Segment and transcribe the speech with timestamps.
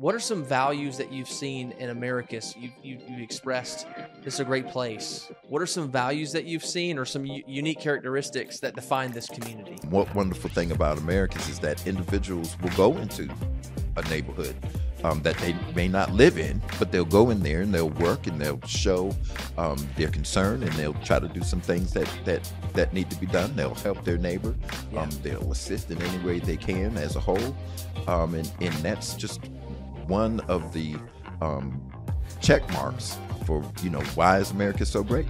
[0.00, 2.54] what are some values that you've seen in Americus?
[2.56, 3.86] You, you, you expressed
[4.24, 5.30] this is a great place.
[5.46, 9.28] What are some values that you've seen or some u- unique characteristics that define this
[9.28, 9.76] community?
[9.90, 13.28] What wonderful thing about Americus is that individuals will go into
[13.96, 14.56] a neighborhood
[15.04, 18.26] um, that they may not live in, but they'll go in there and they'll work
[18.26, 19.14] and they'll show
[19.58, 23.16] um, their concern and they'll try to do some things that that that need to
[23.16, 23.54] be done.
[23.56, 24.54] They'll help their neighbor.
[24.92, 25.02] Yeah.
[25.02, 27.56] Um, they'll assist in any way they can as a whole,
[28.06, 29.40] um, and and that's just
[30.06, 30.96] one of the
[31.40, 31.80] um,
[32.40, 35.26] check marks for you know why is America so great.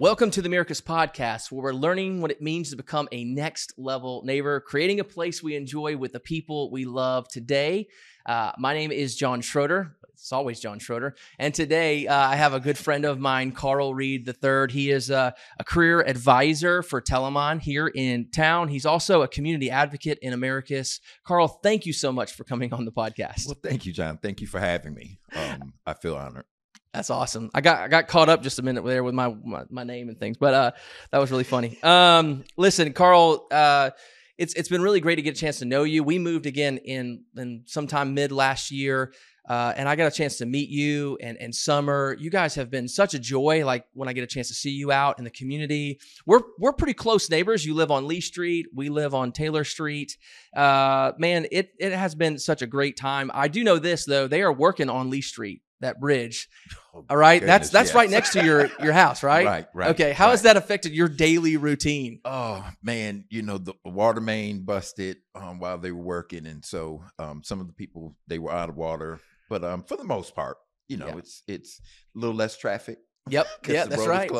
[0.00, 3.74] Welcome to the Americus Podcast, where we're learning what it means to become a next
[3.76, 7.26] level neighbor, creating a place we enjoy with the people we love.
[7.26, 7.88] Today,
[8.24, 9.96] uh, my name is John Schroeder.
[10.20, 11.14] It's always John Schroeder.
[11.38, 14.66] And today, uh, I have a good friend of mine, Carl Reid III.
[14.68, 18.68] He is a, a career advisor for Telamon here in town.
[18.68, 21.00] He's also a community advocate in Americus.
[21.24, 23.46] Carl, thank you so much for coming on the podcast.
[23.46, 24.18] Well, thank you, John.
[24.18, 25.18] Thank you for having me.
[25.34, 26.44] Um, I feel honored.
[26.92, 27.50] That's awesome.
[27.54, 30.08] I got I got caught up just a minute there with my my, my name
[30.08, 30.72] and things, but uh,
[31.12, 31.78] that was really funny.
[31.82, 33.90] Um, listen, Carl, uh,
[34.38, 36.02] it's it's been really great to get a chance to know you.
[36.02, 39.12] We moved again in in sometime mid last year.
[39.48, 42.14] Uh, and I got a chance to meet you and, and Summer.
[42.18, 43.64] You guys have been such a joy.
[43.64, 46.74] Like when I get a chance to see you out in the community, we're we're
[46.74, 47.64] pretty close neighbors.
[47.64, 50.18] You live on Lee Street, we live on Taylor Street.
[50.54, 53.30] Uh, man, it it has been such a great time.
[53.32, 56.48] I do know this though; they are working on Lee Street, that bridge.
[56.94, 57.94] Oh, All right, that's goodness, that's yes.
[57.94, 59.44] right next to your your house, right?
[59.46, 59.90] Right, right.
[59.90, 62.20] Okay, how has that affected your daily routine?
[62.24, 67.04] Oh man, you know the water main busted um, while they were working, and so
[67.18, 69.20] um, some of the people they were out of water.
[69.48, 70.56] But um, for the most part,
[70.88, 71.16] you know, Yeah.
[71.18, 71.80] it's it's
[72.14, 72.98] a little less traffic.
[73.30, 74.30] Yep, yeah, that's right.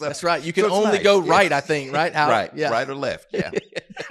[0.00, 0.42] That's right.
[0.42, 1.30] You can so only nice, go yeah.
[1.30, 2.14] right, I think, right?
[2.14, 2.70] How- right, yeah.
[2.70, 3.28] right or left.
[3.32, 3.50] Yeah,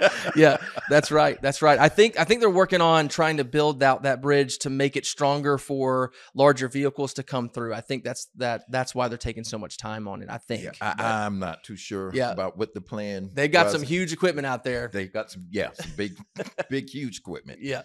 [0.36, 0.56] yeah,
[0.90, 1.40] that's right.
[1.40, 1.78] That's right.
[1.78, 4.96] I think I think they're working on trying to build out that bridge to make
[4.96, 7.72] it stronger for larger vehicles to come through.
[7.74, 10.28] I think that's that that's why they're taking so much time on it.
[10.30, 10.64] I think.
[10.64, 10.70] yeah.
[10.80, 12.32] I, I'm not too sure Yeah.
[12.32, 13.30] about what the plan.
[13.32, 13.74] they've got was.
[13.74, 14.90] some huge equipment out there.
[14.92, 16.16] They got some, yeah, some big,
[16.68, 17.60] big, huge equipment.
[17.62, 17.82] Yeah,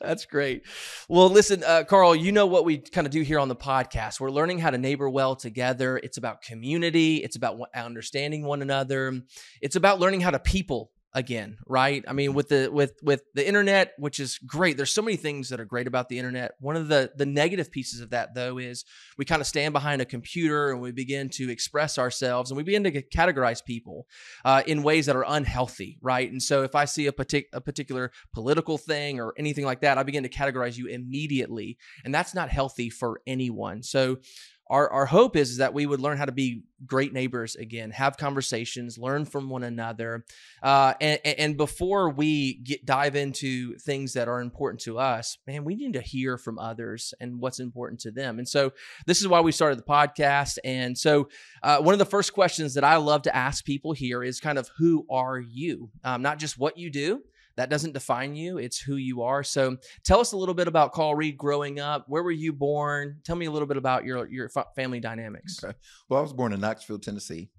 [0.00, 0.62] that's great.
[1.08, 4.20] Well, listen, uh, Carl, you know what we kind of do here on the podcast.
[4.20, 5.81] We're learning how to neighbor well together.
[5.82, 7.16] It's about community.
[7.16, 9.22] It's about understanding one another.
[9.60, 12.04] It's about learning how to people again, right?
[12.08, 14.76] I mean, with the with with the internet, which is great.
[14.76, 16.52] There's so many things that are great about the internet.
[16.60, 18.84] One of the the negative pieces of that, though, is
[19.18, 22.62] we kind of stand behind a computer and we begin to express ourselves and we
[22.62, 24.06] begin to categorize people
[24.44, 26.30] uh, in ways that are unhealthy, right?
[26.30, 29.98] And so if I see a, partic- a particular political thing or anything like that,
[29.98, 33.82] I begin to categorize you immediately, and that's not healthy for anyone.
[33.82, 34.18] So
[34.68, 37.90] our, our hope is, is that we would learn how to be great neighbors again,
[37.90, 40.24] have conversations, learn from one another.
[40.62, 45.64] Uh, and, and before we get dive into things that are important to us, man,
[45.64, 48.38] we need to hear from others and what's important to them.
[48.38, 48.72] And so
[49.06, 50.58] this is why we started the podcast.
[50.64, 51.28] And so
[51.62, 54.58] uh, one of the first questions that I love to ask people here is kind
[54.58, 55.90] of who are you?
[56.04, 57.22] Um, not just what you do.
[57.56, 58.58] That doesn't define you.
[58.58, 59.42] It's who you are.
[59.42, 62.04] So tell us a little bit about Carl Reid growing up.
[62.08, 63.18] Where were you born?
[63.24, 65.62] Tell me a little bit about your your family dynamics.
[65.62, 65.76] Okay.
[66.08, 67.50] Well, I was born in Knoxville, Tennessee,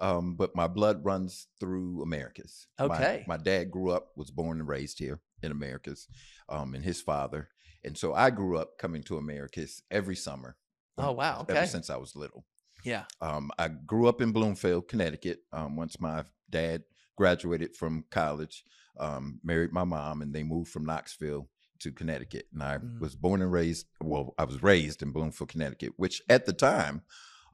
[0.00, 2.66] um, but my blood runs through Americus.
[2.78, 3.24] My- Okay.
[3.26, 6.08] My, dad grew up, was born and raised here in Americus,
[6.48, 7.48] um, and his father.
[7.84, 10.56] And so I grew up coming to Americus every summer.
[10.98, 11.42] Oh wow.
[11.42, 11.56] Okay.
[11.56, 12.44] Ever since I was little.
[12.84, 13.04] Yeah.
[13.20, 15.40] Um, I grew up in Bloomfield, Connecticut.
[15.52, 16.82] Um, once my dad
[17.16, 18.64] graduated from college,
[18.98, 21.48] um, married my mom, and they moved from Knoxville
[21.80, 22.46] to Connecticut.
[22.52, 23.00] And I Mm.
[23.00, 23.86] was born and raised.
[24.00, 27.02] Well, I was raised in Bloomfield, Connecticut, which at the time,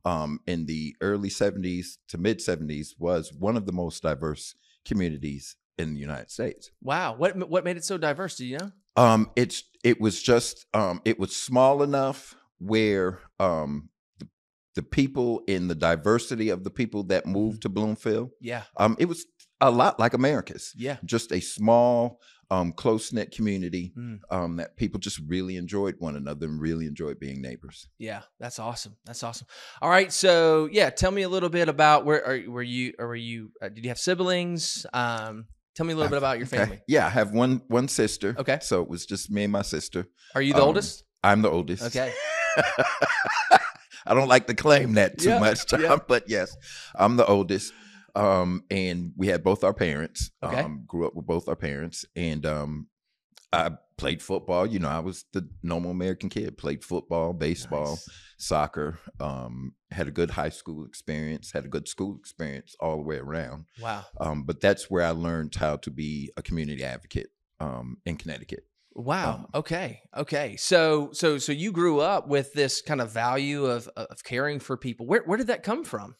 [0.04, 4.54] um, in the early '70s to mid '70s, was one of the most diverse
[4.84, 6.70] communities in the United States.
[6.82, 7.14] Wow.
[7.16, 8.36] What what made it so diverse?
[8.36, 8.72] Do you know?
[8.96, 13.88] Um, it's it was just um, it was small enough where um,
[14.18, 14.28] the,
[14.76, 18.64] the people in the diversity of the people that moved to Bloomfield, Yeah.
[18.76, 19.24] um, it was
[19.62, 20.74] a lot like Americus.
[20.76, 20.96] Yeah.
[21.04, 24.18] Just a small, um, close knit community Mm.
[24.30, 27.88] um, that people just really enjoyed one another and really enjoyed being neighbors.
[27.98, 28.96] Yeah, that's awesome.
[29.06, 29.46] That's awesome.
[29.80, 33.06] All right, so yeah, tell me a little bit about where are were you or
[33.06, 34.84] were you uh, did you have siblings?
[34.92, 36.58] Um, tell me a little bit about your Okay.
[36.58, 36.80] family.
[36.86, 38.34] Yeah, I have one one sister.
[38.38, 38.58] Okay.
[38.60, 40.06] So it was just me and my sister.
[40.34, 41.04] Are you the Um, oldest?
[41.24, 41.84] I'm the oldest.
[41.84, 42.12] Okay.
[44.04, 45.96] I don't like to claim that too Yeah, much, Tom, yeah.
[46.08, 46.54] but yes,
[46.94, 47.72] I'm the oldest.
[48.14, 50.30] Um, and we had both our parents.
[50.42, 50.60] Okay.
[50.60, 52.88] Um, grew up with both our parents, and um,
[53.52, 54.66] I played football.
[54.66, 56.58] You know, I was the normal American kid.
[56.58, 58.08] Played football, baseball, Nice.
[58.38, 58.98] soccer.
[59.20, 61.52] Um, had a good high school experience.
[61.52, 63.66] Had a good school experience all the way around.
[63.80, 64.04] Wow.
[64.20, 67.30] Um, but that's where I learned how to be a community advocate
[67.60, 68.64] um, in Connecticut.
[68.94, 69.34] Wow.
[69.34, 70.00] Um, okay.
[70.16, 70.56] Okay.
[70.56, 74.76] So so so you grew up with this kind of value of of caring for
[74.76, 75.06] people.
[75.06, 76.16] Where where did that come from?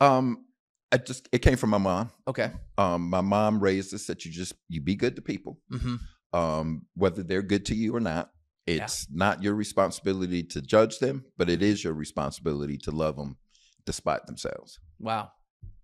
[0.00, 0.44] Um,
[0.92, 2.10] I just it came from my mom.
[2.28, 2.50] Okay.
[2.78, 5.96] Um, my mom raised us that you just you be good to people, Mm-hmm.
[6.38, 8.30] um, whether they're good to you or not.
[8.66, 13.36] It's not your responsibility to judge them, but it is your responsibility to love them
[13.84, 14.80] despite themselves.
[14.98, 15.30] Wow.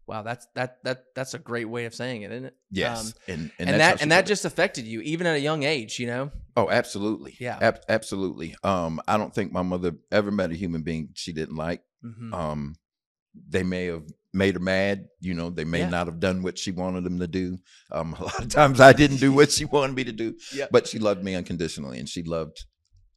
[0.08, 0.22] Wow.
[0.22, 2.56] That's that that that's a great way of saying it, isn't it?
[2.72, 4.26] Yes, Um, and and, how that and that it.
[4.26, 6.00] just affected you even at a young age.
[6.00, 6.31] You know.
[6.56, 7.58] oh, absolutely, Yeah.
[7.60, 8.56] Ab- absolutely.
[8.64, 11.82] Um, I don't think my mother ever met a human being she didn't like.
[12.04, 12.34] Mm-hmm.
[12.34, 12.75] Um,
[13.49, 15.06] they may have made her mad.
[15.20, 15.90] You know, they may Yeah.
[15.90, 17.58] not have done what she wanted them to do.
[17.90, 20.67] Um, a lot of times I didn't do what she wanted me to do, Yeah.
[20.70, 22.64] but she loved me unconditionally, and she loved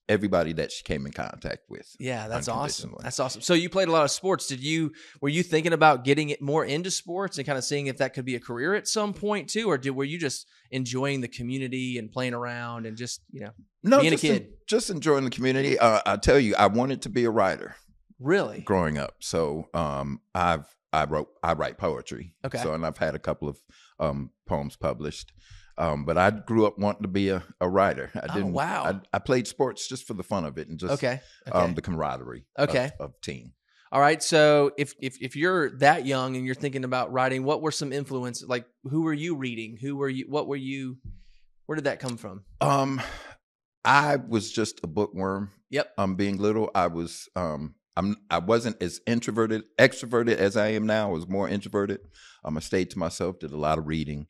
[0.08, 1.88] everybody that she came in contact with.
[2.00, 2.94] Yeah, that's awesome.
[3.02, 3.42] That's awesome.
[3.42, 4.46] So you played a lot of sports.
[4.46, 7.88] Did you were you thinking about getting it more into sports and kind of seeing
[7.88, 10.46] if that could be a career at some point too, or did were you just
[10.70, 13.50] enjoying the community and playing around and just you know
[13.82, 14.48] No, Being a just en- kid.
[14.68, 15.80] just enjoying the community.
[15.80, 17.76] Uh, I tell you, I wanted to be a writer
[18.20, 22.34] really growing up, so um, I've I wrote I write poetry.
[22.46, 22.58] Okay.
[22.60, 23.58] So and I've had a couple of
[24.00, 25.32] um, poems published.
[25.78, 28.10] Um, but I grew up wanting to be a, a writer.
[28.16, 28.54] I Oh, didn't.
[28.54, 29.02] wow.
[29.12, 31.74] I, I played sports just for the fun of it and just okay okay um,
[31.76, 32.46] the camaraderie.
[32.58, 32.92] Okay.
[32.98, 33.52] Of, team.
[33.92, 34.24] all right.
[34.24, 37.92] So if if if you're that young and you're thinking about writing, what were some
[37.92, 38.42] influence?
[38.42, 39.78] Like who were you reading?
[39.82, 40.26] Who were you?
[40.30, 40.98] What were you?
[41.66, 42.46] Where did that come from?
[42.62, 43.02] Um,
[43.84, 45.52] I was just a bookworm.
[45.72, 45.92] Yep.
[45.98, 50.86] Um, being little, I was um, I'm I wasn't as introverted, extroverted as I am
[50.86, 51.10] now.
[51.10, 52.00] I was more introverted.
[52.44, 54.28] Um, I stayed to myself, did a lot of reading,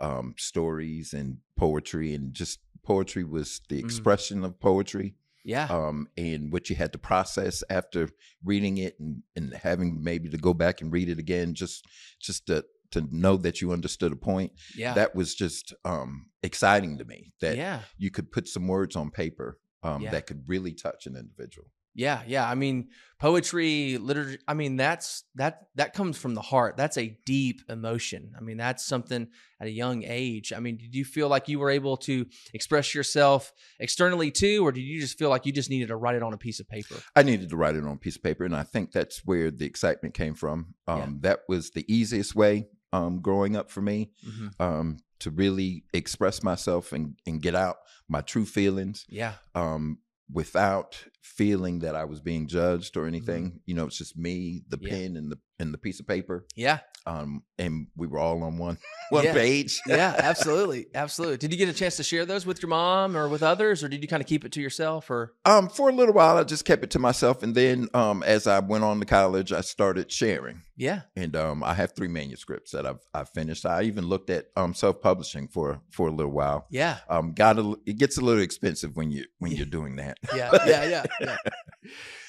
[0.00, 3.84] um, stories and poetry, and just poetry was the Mm.
[3.84, 5.14] expression of poetry.
[5.44, 5.66] Yeah.
[5.70, 8.08] Um, and what you had to process after
[8.44, 11.86] reading it, and and having maybe to go back and read it again, just
[12.20, 14.52] just to to know that you understood a point.
[14.76, 14.94] yeah.
[14.94, 17.32] That was just um exciting to me.
[17.40, 17.80] That yeah.
[17.98, 20.10] you could put some words on paper um, Yeah.
[20.12, 21.68] that could really touch an individual.
[21.96, 22.46] Yeah, yeah.
[22.48, 22.88] I mean,
[23.18, 24.38] poetry, literature.
[24.46, 26.76] I mean, that's that that comes from the heart.
[26.76, 28.32] That's a deep emotion.
[28.36, 29.28] I mean, that's something
[29.60, 30.52] at a young age.
[30.52, 34.72] I mean, did you feel like you were able to express yourself externally too, or
[34.72, 36.68] did you just feel like you just needed to write it on a piece of
[36.68, 36.96] paper?
[37.16, 39.50] I needed to write it on a piece of paper, and I think that's where
[39.50, 40.74] the excitement came from.
[40.86, 41.08] Um, Yeah.
[41.30, 44.62] That was the easiest way um, growing up for me Mm-hmm.
[44.62, 47.76] um, to really express myself and, and get out
[48.06, 49.98] my true feelings Yeah, um,
[50.30, 53.60] without feeling that I was being judged or anything.
[53.66, 54.86] You know, it's just me, the Mm-hmm.
[54.86, 54.92] Yeah.
[54.92, 58.58] pen, and the and the piece of paper, yeah, um, and we were all on
[58.58, 58.76] one
[59.10, 59.32] one Yeah.
[59.32, 59.80] page.
[59.86, 60.14] yeah.
[60.18, 61.38] Absolutely, absolutely.
[61.38, 63.88] Did you get a chance to share those with your mom or with others, or
[63.88, 65.10] did you kind of keep it to yourself?
[65.10, 68.22] Or Um, for a little while, I just kept it to myself, and then um,
[68.22, 70.60] as I went on to college, I started sharing.
[70.76, 73.64] yeah, And um, I have three manuscripts that I've I've finished.
[73.64, 76.66] I even looked at um, self publishing for for a little while.
[76.70, 80.18] yeah, Um, got a, it gets a little expensive when you when you're doing that.
[80.34, 81.36] yeah, yeah, yeah, yeah.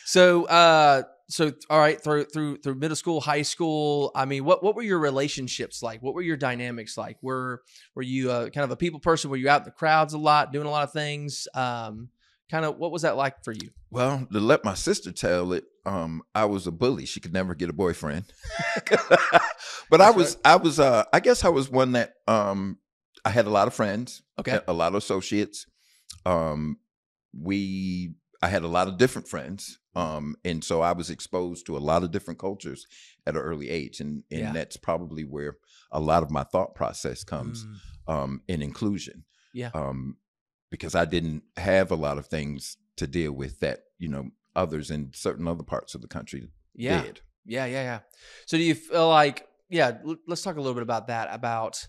[0.06, 4.12] So, uh, so all right, through through through middle school, high school.
[4.16, 6.02] I mean, what what were your relationships like?
[6.02, 7.18] What were your dynamics like?
[7.22, 7.62] Were
[7.96, 9.30] were you uh, kind of a people person?
[9.30, 11.48] Were you out in the crowds a lot, doing a lot of things?
[11.54, 12.10] Um,
[12.50, 13.72] kind of, what was that like for you?
[13.92, 17.06] Well, to let my sister tell it, um, I was a bully.
[17.06, 18.24] She could never get a boyfriend.
[19.90, 22.78] but I was I was uh, I guess I was one that um,
[23.26, 24.22] I had a lot of friends.
[24.40, 25.66] Okay, a- a lot of associates.
[26.26, 26.78] Um,
[27.38, 31.78] we I had a lot of different friends, um, and so I was exposed to
[31.78, 32.86] a lot of different cultures
[33.26, 34.52] at an early age, and and Yeah.
[34.54, 35.58] that's probably where
[35.92, 39.26] a lot of my thought process comes Mm, um, in inclusion.
[39.54, 39.72] Yeah.
[39.74, 40.18] Um,
[40.70, 44.92] because I didn't have a lot of things to deal with that you know others
[44.92, 47.22] in certain other parts of the country yeah, did.
[47.46, 48.00] yeah, yeah, yeah.
[48.46, 49.98] So, do you feel like, yeah?
[50.06, 51.30] l- Let's talk a little bit about that.
[51.32, 51.88] About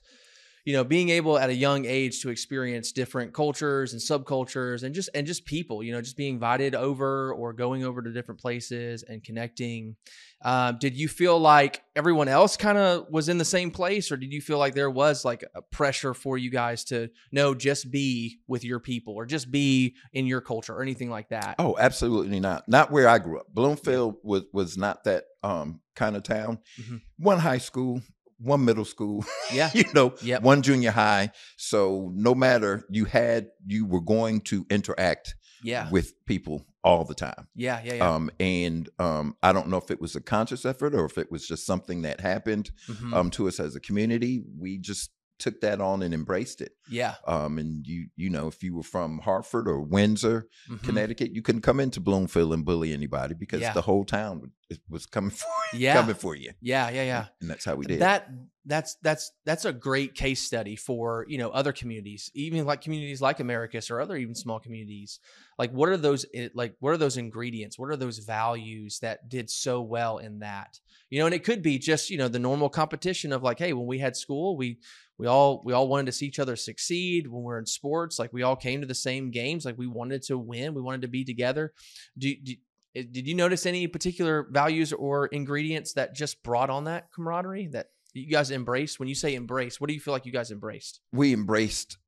[0.68, 4.94] you know being able at a young age to experience different cultures and subcultures and
[4.94, 8.38] just and just people you know just being invited over or going over to different
[8.38, 9.96] places and connecting
[10.44, 14.18] um, did you feel like everyone else kind of was in the same place or
[14.18, 17.90] did you feel like there was like a pressure for you guys to no just
[17.90, 21.76] be with your people or just be in your culture or anything like that Oh,
[21.78, 22.68] absolutely not.
[22.68, 23.46] Not where I grew up.
[23.52, 26.58] Bloomfield was was not that um, kind of town.
[26.80, 27.00] Mhm.
[27.18, 28.02] One high school,
[28.38, 30.42] one middle school, yeah you know, Yep.
[30.42, 31.30] one junior high.
[31.56, 37.14] So no matter you had, you were going to interact yeah with people all the
[37.14, 37.48] time.
[37.56, 40.94] yeah yeah yeah Um, and um, I don't know if it was a conscious effort
[40.94, 43.12] or if it was just something that happened Mhm.
[43.12, 44.42] um, to us as a community.
[44.56, 46.72] We just took that on and embraced it.
[46.88, 47.14] Yeah.
[47.26, 50.82] Um, and you you know if you were from Hartford or Windsor, Mhm.
[50.84, 53.72] Connecticut, you couldn't come into Bloomfield and bully anybody because Yeah.
[53.72, 55.94] the whole town was- was coming for you, Yeah.
[55.94, 56.52] coming for you.
[56.60, 56.90] Yeah.
[56.90, 57.02] Yeah.
[57.04, 57.26] Yeah.
[57.40, 58.00] And that's how we did.
[58.00, 58.28] That
[58.64, 63.20] that's that's that's a great case study for you know other communities, even like communities
[63.22, 65.20] like Americus or other even small communities.
[65.58, 66.74] Like, what are those eh, like?
[66.80, 67.78] What are those ingredients?
[67.78, 70.78] What are those values that did so well in that?
[71.08, 73.72] You know, and it could be just you know the normal competition of like, hey,
[73.72, 74.78] when we had school, we
[75.16, 77.26] we all we all wanted to see each other succeed.
[77.26, 80.22] When we're in sports, like we all came to the same games, like we wanted
[80.24, 81.72] to win, we wanted to be together.
[82.18, 82.54] Do, do
[82.98, 87.68] eh, did you notice any particular values or ingredients that just brought on that camaraderie
[87.68, 88.98] that you guys embraced?
[88.98, 91.00] When you say embrace, what do you feel like you guys embraced?
[91.12, 91.98] we embraced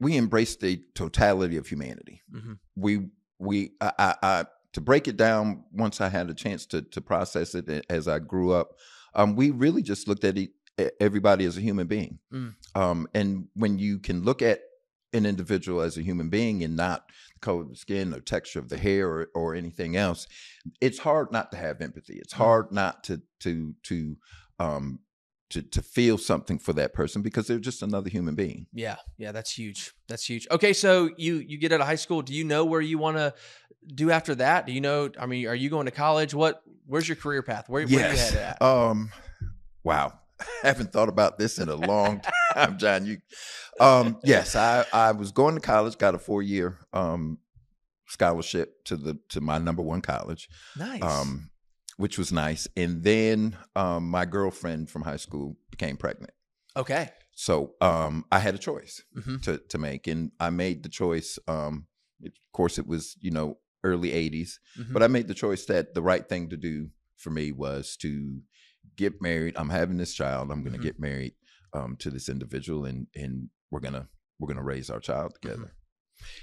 [0.00, 2.22] we embraced the totality of humanity.
[2.32, 2.58] Mhm.
[2.76, 6.82] We we I, I, I to break it down once I had a chance to
[6.82, 8.78] to process it as I grew up.
[9.14, 10.50] Um, we really just looked at it,
[11.00, 12.18] everybody as a human being.
[12.32, 12.54] Mm.
[12.74, 14.60] Um, and when you can look at
[15.14, 18.58] an individual as a human being and not the color of the skin or texture
[18.58, 20.26] of the hair or, or anything else,
[20.80, 22.18] it's hard not to have empathy.
[22.18, 22.38] It's Mm.
[22.38, 24.16] hard not to to to
[24.58, 24.98] um
[25.50, 28.66] to to feel something for that person because they're just another human being.
[28.72, 29.92] Yeah, yeah, that's huge.
[30.08, 30.46] That's huge.
[30.50, 32.22] Okay, so you you get out of high school.
[32.22, 33.34] Do you know where you want to
[33.94, 34.66] do after that?
[34.66, 35.10] Do you know?
[35.18, 36.34] I mean, are you going to college?
[36.34, 36.62] What?
[36.86, 37.68] Where's your career path?
[37.68, 38.60] Where, where you headed at?
[38.62, 39.10] Um,
[39.84, 40.18] wow.
[40.64, 42.20] I haven't thought about this in a long
[42.54, 43.06] time, John.
[43.06, 43.18] You,
[43.80, 47.38] um, yes, I, I was going to college, got a four year um,
[48.06, 51.02] scholarship to the to my number one college, nice.
[51.02, 51.50] um,
[51.96, 52.68] which was nice.
[52.76, 56.32] And then um, my girlfriend from high school became pregnant,
[56.76, 57.10] okay.
[57.34, 59.42] so um, I had a choice Mhm.
[59.42, 61.38] to to make, and I made the choice.
[61.48, 61.86] Um,
[62.24, 64.92] of course, it was you know early '80s, Mhm.
[64.92, 68.42] but I made the choice that the right thing to do for me was to
[68.96, 69.54] get married.
[69.56, 70.50] I'm having this child.
[70.50, 70.82] I'm going to Mhm.
[70.82, 71.34] get married
[71.72, 75.72] um, to this individual, and and we're gonna we're gonna raise our child together.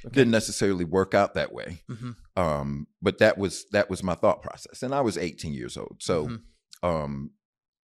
[0.05, 0.13] Okay.
[0.15, 2.15] Didn't necessarily work out that way, Mhm.
[2.35, 5.97] um, but that was that was my thought process, and I was 18 years old.
[6.01, 6.41] So, Mhm.
[6.83, 7.31] um,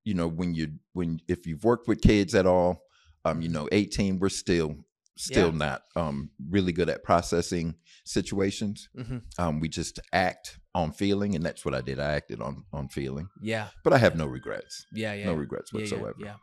[0.03, 2.83] you know, when you when if you've worked with kids at all,
[3.25, 3.53] um, you Mhm.
[3.53, 4.83] know, 18, we're still
[5.19, 5.57] still Yeah.
[5.57, 7.73] not um, really good at processing
[8.05, 8.87] situations.
[8.95, 9.23] Mhm.
[9.39, 11.99] Um, we just act on feeling, and that's what I did.
[11.99, 14.85] I acted on on feeling, Yeah, but I have no regrets.
[14.91, 15.25] yeah, yeah.
[15.25, 16.15] No regrets Yeah, yeah, whatsoever.
[16.19, 16.35] Yeah.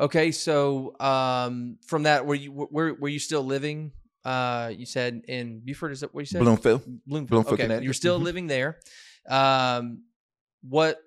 [0.00, 3.92] Okay, so um, from that, were you were were you still living?
[4.24, 5.92] Uh, you said in Buford.
[5.92, 6.40] Is that what you said?
[6.42, 7.28] Bloomfield, Bloomfield.
[7.46, 8.24] Bloomfield okay, you're still Mhm.
[8.24, 8.78] living there.
[9.28, 10.04] Um,
[10.62, 10.98] what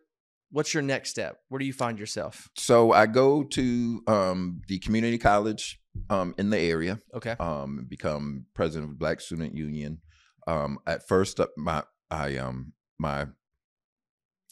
[0.52, 1.40] what's your next step?
[1.48, 2.50] Where do you find yourself?
[2.58, 5.80] So I go to um, the community college
[6.10, 7.36] um, in the area, Okay.
[7.40, 10.00] um, become president of Black Student Union.
[10.48, 13.28] Um, at first, uh, my I um my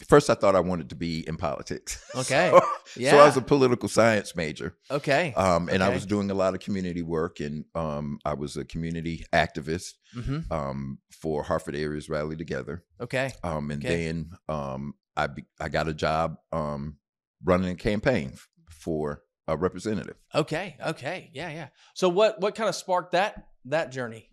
[0.07, 2.01] first I thought I wanted to be in politics.
[2.15, 2.49] Okay.
[2.51, 2.61] so,
[2.97, 3.11] Yeah.
[3.11, 5.33] so I was a political science major, Okay.
[5.35, 8.65] um, and I was doing a lot of community work, and um, I was a
[8.65, 12.83] community activist hmm um, for Hartford Areas Rally Together.
[12.99, 13.31] Okay.
[13.43, 14.05] Um, and Okay.
[14.05, 16.97] then um, I be, I got a job um,
[17.43, 18.33] running a campaign
[18.71, 20.15] for a representative.
[20.33, 20.75] Okay.
[20.85, 21.29] Okay.
[21.33, 21.49] Yeah.
[21.51, 21.67] Yeah.
[21.93, 24.29] So what what kind of sparked that that journey?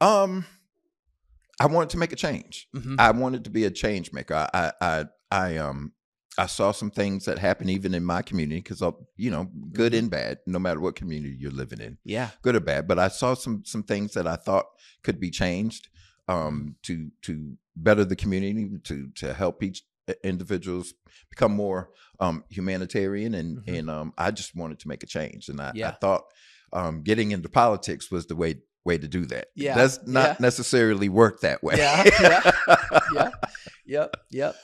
[0.00, 0.44] Um,
[1.62, 2.68] I wanted to make a change.
[2.74, 2.96] Mhm.
[2.98, 4.34] I wanted to be a change maker.
[4.52, 5.92] I I I, um
[6.38, 8.82] I saw some things that happen even in my community because
[9.16, 9.44] you know
[9.80, 9.98] good Mhm.
[9.98, 12.30] and bad, no matter what community you're living in, Yeah.
[12.42, 12.88] good or bad.
[12.88, 14.66] But I saw some some things that I thought
[15.04, 15.88] could be changed
[16.28, 16.46] Mm-hmm.
[16.46, 17.32] um, to to
[17.76, 19.82] better the community, to to help each
[20.24, 20.94] individuals
[21.30, 21.90] become more
[22.20, 23.78] um, humanitarian, and Mhm.
[23.78, 26.24] and um, I just wanted to make a change, and I, I thought
[26.72, 28.52] um, getting into politics was the way
[28.84, 29.48] way to do that.
[29.54, 30.36] Yeah, does not yeah.
[30.40, 31.76] necessarily work that way.
[31.76, 32.50] Yeah, yeah,
[33.14, 33.30] yeah.
[33.86, 34.16] Yep.
[34.30, 34.56] Yep.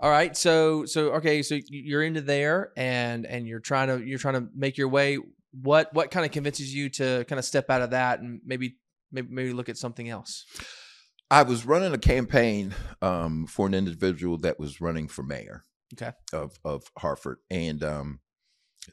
[0.00, 0.36] All right.
[0.36, 1.42] So so okay.
[1.42, 5.18] So you're into there, and and you're trying to you're trying to make your way.
[5.52, 8.76] What what kind of convinces you to kind of step out of that and maybe
[9.10, 10.44] maybe maybe look at something else?
[11.30, 15.64] I was running a campaign um, for an individual that was running for mayor.
[15.94, 16.12] Okay.
[16.32, 18.20] Of of Hartford, and um,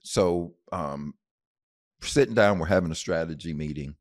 [0.03, 1.13] so um,
[2.01, 3.95] sitting down, we're having a strategy meeting,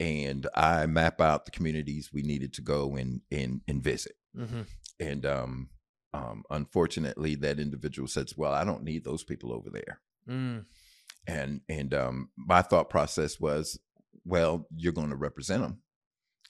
[0.00, 4.12] and I map out the communities we needed to go and and, and visit.
[4.36, 4.62] Mm-hmm.
[5.00, 5.68] And um,
[6.14, 10.64] um, unfortunately, that individual says, "Well, I don't need those people over there." Mm.
[11.26, 13.78] And and um, my thought process was,
[14.24, 15.82] "Well, you're going to represent them."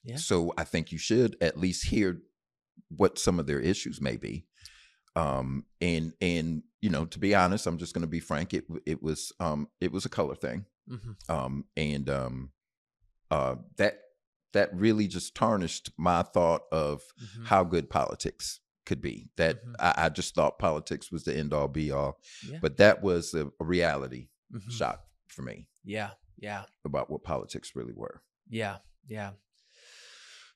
[0.05, 0.17] Yeah.
[0.17, 2.21] So I think you should at least hear
[2.88, 4.47] what some of their issues may be.
[5.17, 8.55] Um, and and you know, to be honest, I'm just going to be frank.
[8.55, 11.31] It it was um, it was a color thing, Mm-hmm.
[11.33, 12.50] um, and um,
[13.30, 14.00] uh, that
[14.54, 17.44] that really just tarnished my thought of Mm-hmm.
[17.47, 19.28] how good politics could be.
[19.37, 19.75] That Mhm.
[19.78, 22.58] I, I just thought politics was the end all be all, Yeah.
[22.62, 24.70] but that was a, a reality Mhm.
[24.70, 26.12] shock for me Yeah.
[26.38, 26.64] Yeah.
[26.87, 28.23] about what politics really were.
[28.49, 28.78] Yeah.
[29.06, 29.32] Yeah.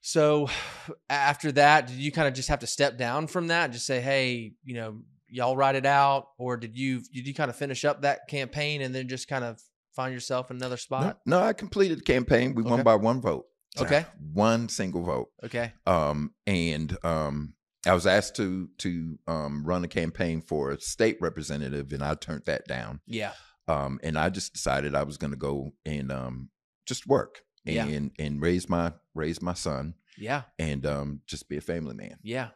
[0.01, 0.49] So
[1.09, 3.85] after that, did you kind of just have to step down from that and just
[3.85, 6.29] say, hey, you know, y'all write it out?
[6.37, 9.43] Or did you did you kind of finish up that campaign and then just kind
[9.43, 9.61] of
[9.95, 11.19] find yourself in another spot?
[11.25, 12.55] no, I completed the campaign.
[12.55, 12.71] We Okay.
[12.71, 13.45] won by one vote.
[13.79, 14.05] Okay.
[14.33, 15.29] one single vote.
[15.43, 15.73] Okay.
[15.87, 17.55] Um, and um,
[17.87, 22.13] I was asked to to um, run a campaign for a state representative, and I
[22.13, 23.01] turned that down.
[23.07, 23.33] Yeah.
[23.67, 26.49] Um, and I just decided I was going to go and um,
[26.85, 27.85] just work Yeah.
[27.87, 30.43] and and raise my raise my son Yeah.
[30.59, 32.17] and um, just be a family man.
[32.21, 32.49] Yeah.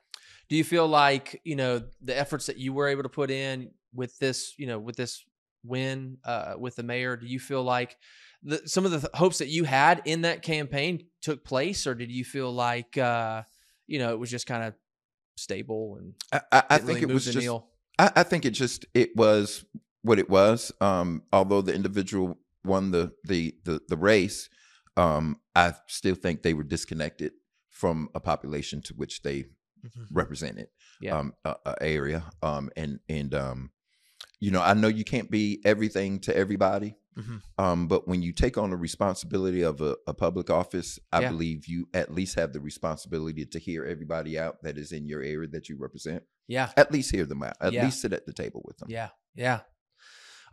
[0.50, 3.72] Do you feel like, you know, the efforts that you were able to put in
[3.94, 5.24] with this, you know, with this
[5.64, 7.98] win uh, with the mayor, do you feel like
[8.44, 11.96] the, some of the th- hopes that you had in that campaign took place or
[11.96, 13.44] did you feel like, uh,
[13.88, 14.74] you know, it was just kind of
[15.38, 17.50] stable and I, I, I think really it was just.
[18.00, 19.66] I, I think it just it was
[20.04, 20.72] what it was.
[20.82, 24.50] Um, although the individual won the the the, the race,
[24.96, 27.34] um, I still think they were disconnected
[27.72, 29.46] from a population to which they
[29.86, 30.08] Mhm.
[30.12, 30.68] represented.
[31.00, 31.18] Yeah.
[31.20, 32.24] Um, a, a area.
[32.42, 33.72] Um, and and um,
[34.40, 36.96] you know, I know you can't be everything to everybody.
[37.18, 37.42] Mhm.
[37.58, 41.30] Um, but when you take on the responsibility of a, a public office, I Yeah.
[41.30, 45.24] believe you at least have the responsibility to hear everybody out that is in your
[45.24, 46.22] area that you represent.
[46.48, 46.72] Yeah.
[46.78, 47.58] At least hear them out.
[47.60, 47.86] At Yeah.
[47.86, 48.90] least sit at the table with them.
[48.92, 49.10] Yeah.
[49.34, 49.62] Yeah.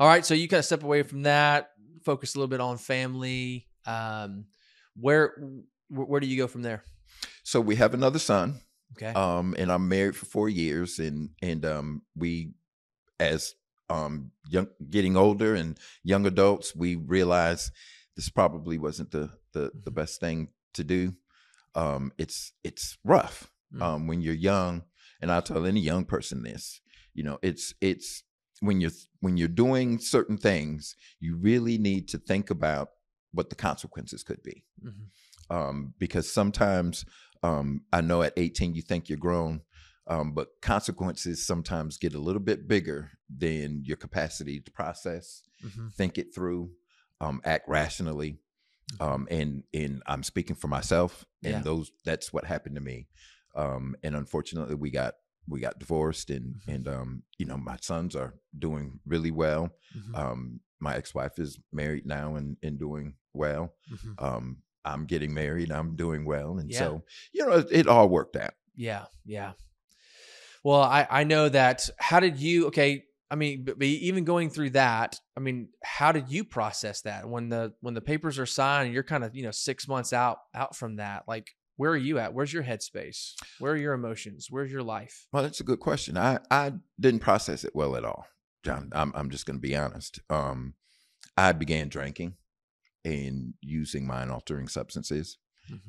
[0.00, 0.24] All right.
[0.24, 1.70] So you kind of step away from that,
[2.02, 3.68] focus a little bit on family.
[3.86, 4.46] Um,
[4.96, 5.36] where,
[5.88, 6.82] wh- where do you go from there?
[7.42, 8.62] So we have another son,
[8.96, 9.12] Okay.
[9.12, 12.54] um, and I'm married for four years, and and um, we,
[13.20, 13.54] as
[13.90, 17.70] um, young, getting older and young adults, we realize
[18.16, 19.94] this probably wasn't the the, the Mhm.
[19.94, 21.14] best thing to do.
[21.74, 23.82] Um, it's it's rough Mm.
[23.82, 24.84] um, when you're young,
[25.20, 26.80] and I'll tell any young person this.
[27.14, 28.22] You know, it's it's
[28.60, 32.90] when you're when you're doing certain things, you really need to think about
[33.32, 35.10] what the consequences could be Mhm.
[35.50, 37.04] um, because sometimes
[37.42, 39.62] um, I know at 18 you think you're grown,
[40.06, 45.92] um, but consequences sometimes get a little bit bigger than your capacity to process, Mhm.
[45.94, 46.70] think it through,
[47.20, 48.38] um, act rationally.
[49.00, 51.62] Um, and and I'm speaking for myself, and Yeah.
[51.62, 53.08] those that's what happened to me.
[53.54, 55.14] Um, and unfortunately, we got
[55.48, 56.74] we got divorced, and Mhm.
[56.74, 59.70] and um, you know my sons are doing really well.
[59.96, 60.14] Mhm.
[60.18, 64.22] Um, my ex-wife is married now and and doing well Mhm.
[64.22, 66.78] um, I'm getting married, I'm doing well, and Yeah.
[66.78, 68.54] so you know it, it all worked out.
[68.74, 69.54] Yeah, yeah.
[70.64, 71.88] Well, I I know that.
[71.98, 72.66] How did you?
[72.68, 77.28] Okay, I mean, but, even going through that, I mean, how did you process that
[77.28, 80.12] when the when the papers are signed and you're kind of you know six months
[80.12, 81.24] out out from that?
[81.28, 82.32] Like, where are you at?
[82.32, 83.34] Where's your headspace?
[83.58, 84.46] Where are your emotions?
[84.50, 85.26] Where's your life?
[85.32, 86.16] Well, that's a good question.
[86.16, 88.26] I I didn't process it well at all,
[88.64, 88.90] John.
[88.92, 90.20] I'm I'm just going to be honest.
[90.30, 90.74] Um,
[91.36, 92.36] I began drinking
[93.04, 95.36] and using mind altering substances,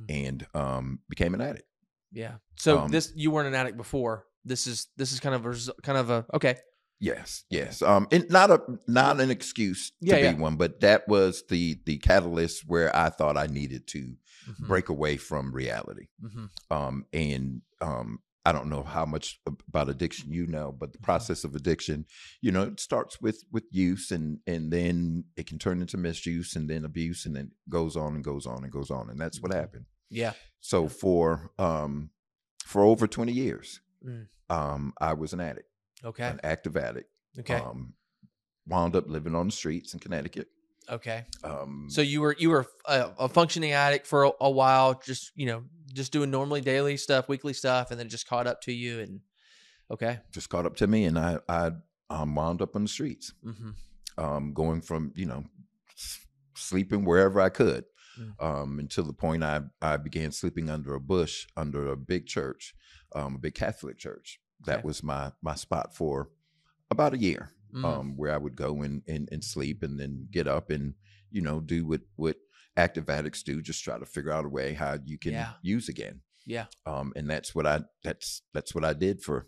[0.10, 1.68] and um, became an addict.
[2.12, 2.36] Yeah.
[2.58, 4.26] So Um, this you weren't an addict before.
[4.46, 6.56] This is this is kind of a res- kind of a okay.
[7.00, 7.82] Yes, yes.
[7.82, 10.34] Um, and not a not an excuse to Yeah, be yeah.
[10.34, 14.16] one, but that was the the catalyst where I thought I needed to
[14.48, 14.68] Mhm.
[14.68, 16.08] break away from reality.
[16.24, 16.50] Mhm.
[16.72, 21.04] um, and um, I don't know how much about addiction you know, but the Mhm.
[21.04, 22.06] process of addiction,
[22.42, 26.56] you know, it starts with with use, and and then it can turn into misuse,
[26.56, 29.42] and then abuse, and then goes on and goes on and goes on, and that's
[29.42, 29.56] what Mhm.
[29.56, 29.86] happened.
[30.10, 30.34] Yeah.
[30.62, 32.12] So for um,
[32.64, 34.28] for over twenty years, Mm.
[34.50, 35.70] um, I was an addict,
[36.04, 36.24] Okay.
[36.26, 37.10] an active addict.
[37.40, 37.56] Okay.
[37.56, 37.94] Um,
[38.68, 40.48] wound up living on the streets in Connecticut.
[40.90, 41.26] okay.
[41.44, 45.32] Um, So you were you were a, a functioning addict for a, a while, just
[45.36, 45.64] you know,
[45.94, 49.00] just doing normally daily stuff, weekly stuff, and then just caught up to you.
[49.00, 49.22] And
[49.90, 51.72] okay, just caught up to me, and I I
[52.10, 53.34] um, wound up on the streets.
[53.44, 53.72] hmm
[54.18, 55.44] um, going from you know
[56.56, 57.84] sleeping wherever I could
[58.20, 58.34] Mm.
[58.44, 62.74] um, until the point I I began sleeping under a bush under a big church,
[63.16, 64.40] um, a big Catholic church.
[64.66, 64.88] That Okay.
[64.88, 66.30] was my my spot for
[66.90, 67.84] about a year, Mhm.
[67.86, 70.96] um, where I would go and, and and sleep and then get up and
[71.32, 72.38] you know do what what
[72.78, 75.54] active addicts do, just try to figure out a way how you can Yeah.
[75.62, 76.22] use again.
[76.46, 76.66] Yeah.
[76.86, 79.48] Um, and that's what I that's that's what I did for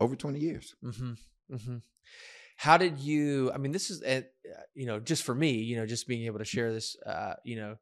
[0.00, 0.74] over twenty years.
[0.82, 1.12] hmm
[1.48, 1.78] hmm
[2.60, 3.50] How did you?
[3.54, 4.20] I mean, this is uh,
[4.74, 7.56] you know, just for me, you know, just being able to share this, uh, you
[7.56, 7.76] know,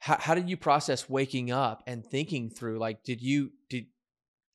[0.00, 2.78] how how did you process waking up and thinking through?
[2.78, 3.86] Like, did you did?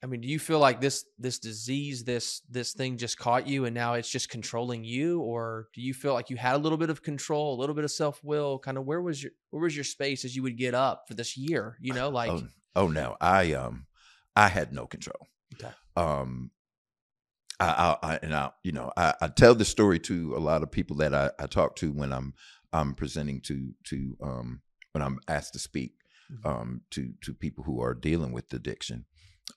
[0.03, 3.65] I mean, do you feel like this this disease, this this thing just caught you,
[3.65, 6.77] and now it's just controlling you, or do you feel like you had a little
[6.77, 8.59] bit of control, a little bit of self will?
[8.59, 11.15] Kind of where was your where was your space as you would get up for
[11.15, 11.77] this year?
[11.81, 12.43] You know, like oh,
[12.75, 13.87] oh no, I um
[14.35, 15.27] I had no control.
[15.55, 15.73] Okay.
[15.95, 16.51] Um
[17.59, 20.71] I, I, and I, you know, I, I tell the story to a lot of
[20.71, 22.33] people that I, I talk to when I'm
[22.71, 24.61] I'm presenting to to um,
[24.93, 25.93] when I'm asked to speak
[26.31, 26.45] Mhm.
[26.45, 29.05] um, to to people who are dealing with addiction.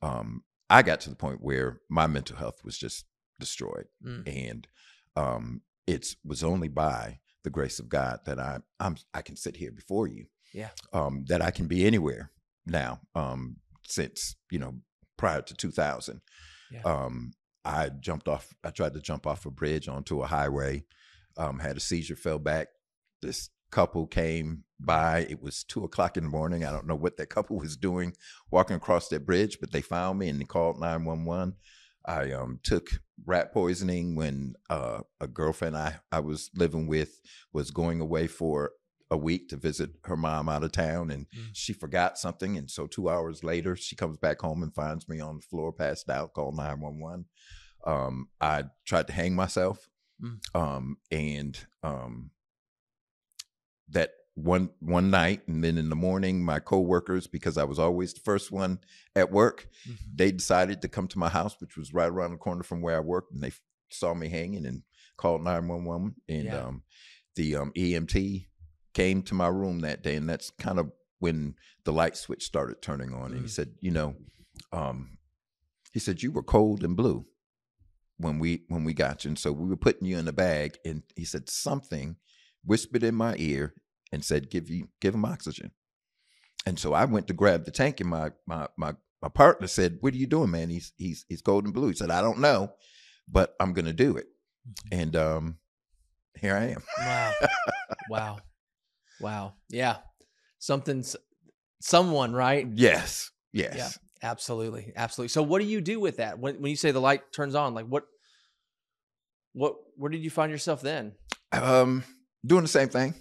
[0.01, 3.05] Um, I got to the point where my mental health was just
[3.39, 4.27] destroyed, Mm.
[4.27, 4.69] and
[5.17, 9.57] um, it was only by the grace of God that I I'm I can sit
[9.57, 10.27] here before you.
[10.55, 10.71] Yeah.
[10.93, 12.31] Um, that I can be anywhere
[12.67, 13.01] now.
[13.15, 14.81] Um, since you know
[15.19, 16.21] prior to 2000.
[16.71, 16.83] Yeah.
[16.85, 17.33] Um,
[17.65, 18.55] I jumped off.
[18.65, 20.85] I tried to jump off a bridge onto a highway.
[21.37, 22.69] Um, had a seizure, fell back.
[23.23, 25.27] This couple came by.
[25.29, 26.65] It was two o'clock in the morning.
[26.65, 28.15] I don't know what that couple was doing
[28.51, 31.55] walking across that bridge, but they found me and they called nine one one.
[32.05, 32.91] I um, took
[33.25, 37.21] rat poisoning when uh, a girlfriend I, I was living with
[37.53, 38.73] was going away for
[39.13, 41.51] a week to visit her mom out of town and Mm.
[41.53, 45.21] she forgot something and so two hours later she comes back home and finds me
[45.21, 47.27] on the floor passed out called 911
[47.85, 49.89] um, i tried to hang myself
[50.23, 50.39] Mm.
[50.55, 52.31] um, and um,
[53.89, 58.15] that one one night and then in the morning my coworkers because i was always
[58.15, 58.79] the first one
[59.15, 59.97] at work Mhm.
[60.15, 62.97] they decided to come to my house which was right around the corner from where
[62.97, 63.53] i worked and they
[63.91, 64.85] saw me hanging and
[65.19, 66.65] called 911 and Yeah.
[66.67, 66.83] um,
[67.37, 68.47] the um, emt
[68.95, 72.83] came to my room that day and that's kind of when the light switch started
[72.83, 73.51] turning on and he Mm.
[73.51, 74.15] said you know
[74.73, 75.19] um,
[75.93, 77.27] he said you were cold and blue
[78.19, 80.77] when we when we got you and so we were putting you in a bag
[80.85, 82.17] and he said something
[82.65, 83.75] whispered in my ear
[84.13, 85.71] and said give you give him oxygen
[86.67, 89.99] and so i went to grab the tank and my my my, my partner said
[90.01, 92.39] what are you doing man he's he's he's cold and blue he said i don't
[92.39, 92.71] know
[93.29, 94.27] but i'm gonna do it
[94.93, 95.57] and um
[96.39, 97.33] here i am Wow.
[98.11, 98.39] wow.
[99.23, 99.55] Wow.
[99.69, 99.97] Yeah.
[100.59, 101.17] Something's
[101.81, 102.67] someone, right?
[102.75, 104.93] yes yes Absolutely.
[104.95, 105.31] Absolutely.
[105.31, 106.39] So what do you do with that?
[106.39, 108.05] When when you say the light turns on, like what
[109.53, 111.13] what where did you find yourself then?
[111.53, 112.03] um
[112.47, 113.15] doing the same thing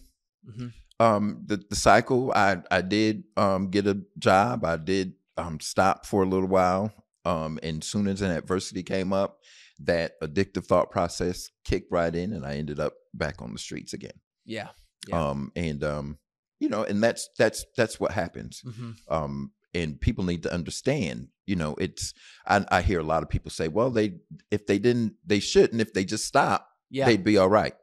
[0.45, 0.67] hmm
[1.01, 6.05] um the the cycle i i did um get a job i did um stop
[6.05, 6.93] for a little while
[7.25, 9.39] um and soon as an adversity came up
[9.79, 13.91] that addictive thought process kicked right in and i ended up back on the streets
[13.93, 14.69] again Yeah.
[15.07, 15.29] Yeah.
[15.29, 16.17] um and um
[16.59, 21.29] you know and that's that's that's what happens hmm um and people need to understand
[21.47, 22.13] you know it's
[22.45, 24.15] I, I hear a lot of people say well they
[24.51, 27.05] if they didn't they shouldn't if they just stop Yeah.
[27.05, 27.73] they'd be all right.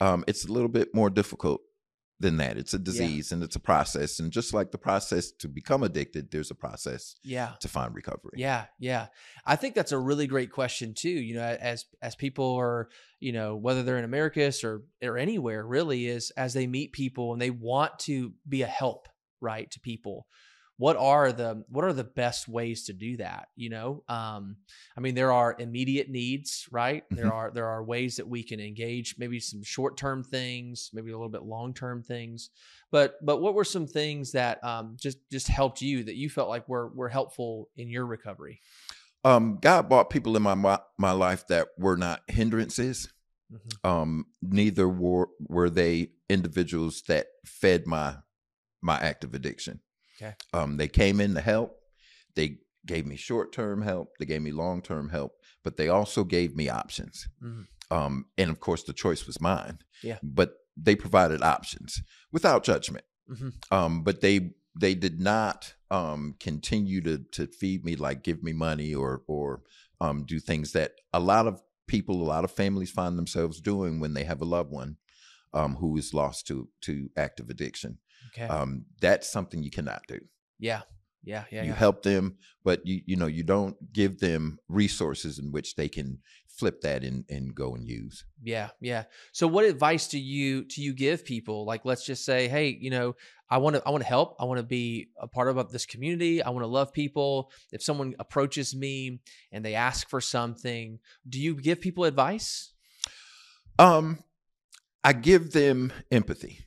[0.00, 1.60] Um, it's a little bit more difficult
[2.18, 2.56] than that.
[2.56, 4.18] It's a disease and it's a process.
[4.18, 7.52] And just like the process to become addicted, there's a process yeah.
[7.60, 8.34] to find recovery.
[8.36, 9.08] Yeah, yeah.
[9.44, 11.10] I think that's a really great question too.
[11.10, 12.88] You know, as as people are,
[13.20, 17.32] you know, whether they're in Americus or or anywhere, really is as they meet people
[17.32, 19.08] and they want to be a help,
[19.40, 20.26] right, to people.
[20.78, 23.48] What are the what are the best ways to do that?
[23.56, 24.56] You know, um,
[24.96, 27.04] I mean, there are immediate needs, right?
[27.10, 27.32] There Mhm.
[27.32, 31.16] are there are ways that we can engage, maybe some short term things, maybe a
[31.16, 32.50] little bit long term things.
[32.90, 36.48] But but what were some things that um, just just helped you that you felt
[36.50, 38.60] like were were helpful in your recovery?
[39.24, 43.12] Um, God brought people in my, my my life that were not hindrances.
[43.52, 43.88] Mhm.
[43.88, 48.18] Um, neither were were they individuals that fed my
[48.82, 49.80] my active addiction.
[50.16, 50.34] Okay.
[50.52, 51.78] Um, they came in to help.
[52.34, 54.16] They gave me short term help.
[54.18, 57.28] They gave me long term help, but they also gave me options.
[57.42, 57.66] Mhm.
[57.90, 59.78] Um, and of course, the choice was mine.
[60.02, 60.18] Yeah.
[60.22, 62.02] But they provided options
[62.32, 63.04] without judgment.
[63.28, 63.52] Mhm.
[63.70, 68.52] Um, but they they did not um, continue to to feed me like give me
[68.52, 69.62] money or or
[70.00, 74.00] um, do things that a lot of people, a lot of families find themselves doing
[74.00, 74.96] when they have a loved one
[75.54, 77.98] um, who is lost to to active addiction.
[78.32, 78.46] Okay.
[78.46, 80.20] Um, that's something you cannot do.
[80.58, 80.82] yeah.
[81.24, 81.42] Yeah.
[81.50, 81.62] Yeah.
[81.62, 81.74] you yeah.
[81.74, 86.20] help them, but you you know you don't give them resources in which they can
[86.56, 88.24] flip that and and go and use.
[88.42, 89.04] Yeah, yeah.
[89.32, 91.64] So what advice do you do you give people?
[91.64, 93.16] Like let's just say, hey, you know,
[93.50, 94.36] I want to I want to help.
[94.40, 96.42] I want to be a part of this community.
[96.42, 97.50] I want to love people.
[97.72, 99.20] If someone approaches me
[99.52, 100.98] and they ask for something,
[101.28, 102.72] do you give people advice?
[103.78, 104.18] Um,
[105.04, 106.66] I give them empathy.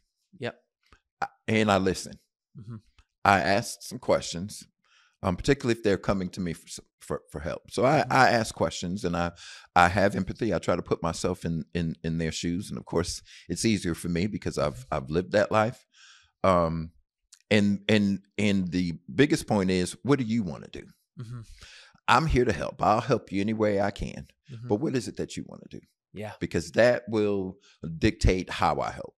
[1.50, 2.14] And I listen.
[2.58, 2.82] Mhm.
[3.26, 4.64] I ask some questions,
[5.24, 6.68] um, particularly if they're coming to me for
[7.02, 7.72] for, for help.
[7.72, 8.12] So I, Mhm.
[8.12, 9.32] I ask questions and I
[9.76, 10.54] I have empathy.
[10.54, 13.96] I try to put myself in in in their shoes, and of course, it's easier
[13.96, 15.86] for me because I've I've lived that life.
[16.44, 16.92] Um,
[17.50, 20.88] and and and the biggest point is, what do you want to do?
[21.20, 21.46] Mhm.
[22.08, 22.82] I'm here to help.
[22.82, 24.28] I'll help you any way I can.
[24.52, 24.68] Mhm.
[24.68, 25.86] But what is it that you want to do?
[26.14, 26.34] yeah.
[26.40, 27.60] Because that will
[27.98, 29.16] dictate how I help.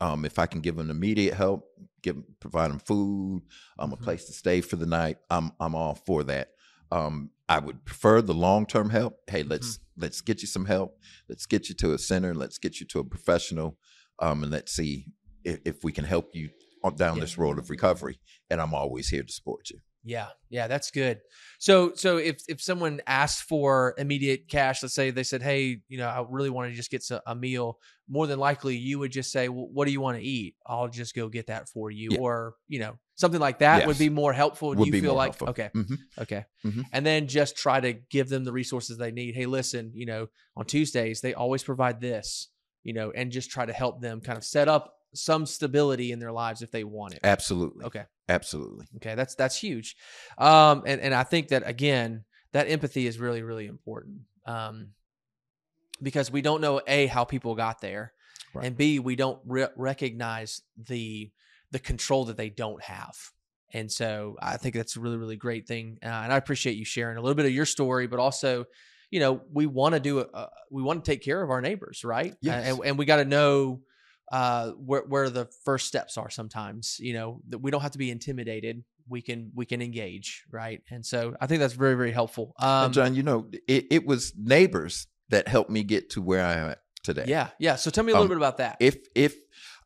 [0.00, 1.66] Um, if I can give them immediate help,
[2.02, 3.42] give provide them food,
[3.78, 6.52] um, a place to stay for the night, I'm I'm all for that.
[6.90, 9.18] Um, I would prefer the long term help.
[9.28, 10.98] Hey, let's let's get you some help.
[11.28, 12.34] Let's get you to a center.
[12.34, 13.76] Let's get you to a professional,
[14.20, 15.06] um, and let's see
[15.44, 16.50] if, if we can help you
[16.82, 17.22] on, down Yeah.
[17.22, 18.18] this road of recovery.
[18.48, 19.80] And I'm always here to support you.
[20.02, 21.20] Yeah, yeah, that's good.
[21.58, 25.98] So, so if if someone asked for immediate cash, let's say they said, "Hey, you
[25.98, 29.30] know, I really want to just get a, meal," more than likely you would just
[29.30, 30.54] say, well, "What do you want to eat?
[30.66, 32.18] I'll just go get that for you," Yeah.
[32.20, 34.72] or you know, something like that would be more helpful.
[34.72, 35.48] Do Would you be feel more like helpful.
[35.50, 35.98] okay, Mhm.
[36.18, 36.84] okay, Mhm.
[36.94, 39.34] and then just try to give them the resources they need.
[39.34, 42.48] Hey, listen, you know, on Tuesdays they always provide this,
[42.84, 46.18] you know, and just try to help them kind of set up some stability in
[46.18, 47.20] their lives if they want it.
[47.24, 47.84] Absolutely.
[47.86, 48.04] Okay.
[48.28, 48.86] Absolutely.
[48.96, 49.96] Okay, that's that's huge,
[50.38, 54.90] um, and and I think that again, that empathy is really really important, um,
[56.00, 58.12] because we don't know a how people got there,
[58.54, 58.66] Right.
[58.66, 61.32] and b we don't re- recognize the
[61.72, 63.16] the control that they don't have,
[63.72, 66.84] and so I think that's a really really great thing, uh, and I appreciate you
[66.84, 68.66] sharing a little bit of your story, but also.
[69.12, 70.20] You know, we want to do.
[70.20, 72.36] A, we want to take care of our neighbors, right?
[72.42, 72.64] Yes.
[72.68, 73.80] and, and we got to know
[74.30, 77.98] uh, where where the first steps are sometimes you know that we don't have to
[77.98, 78.84] be intimidated.
[79.08, 80.80] We can we can engage right?
[80.90, 82.54] And so i think that's very very helpful.
[82.58, 86.54] Um John, you know, it, it was neighbors that helped me get to where I
[86.54, 87.24] am at today.
[87.26, 87.76] yeah yeah.
[87.76, 88.76] So tell me a little Um, bit about that.
[88.80, 89.34] if if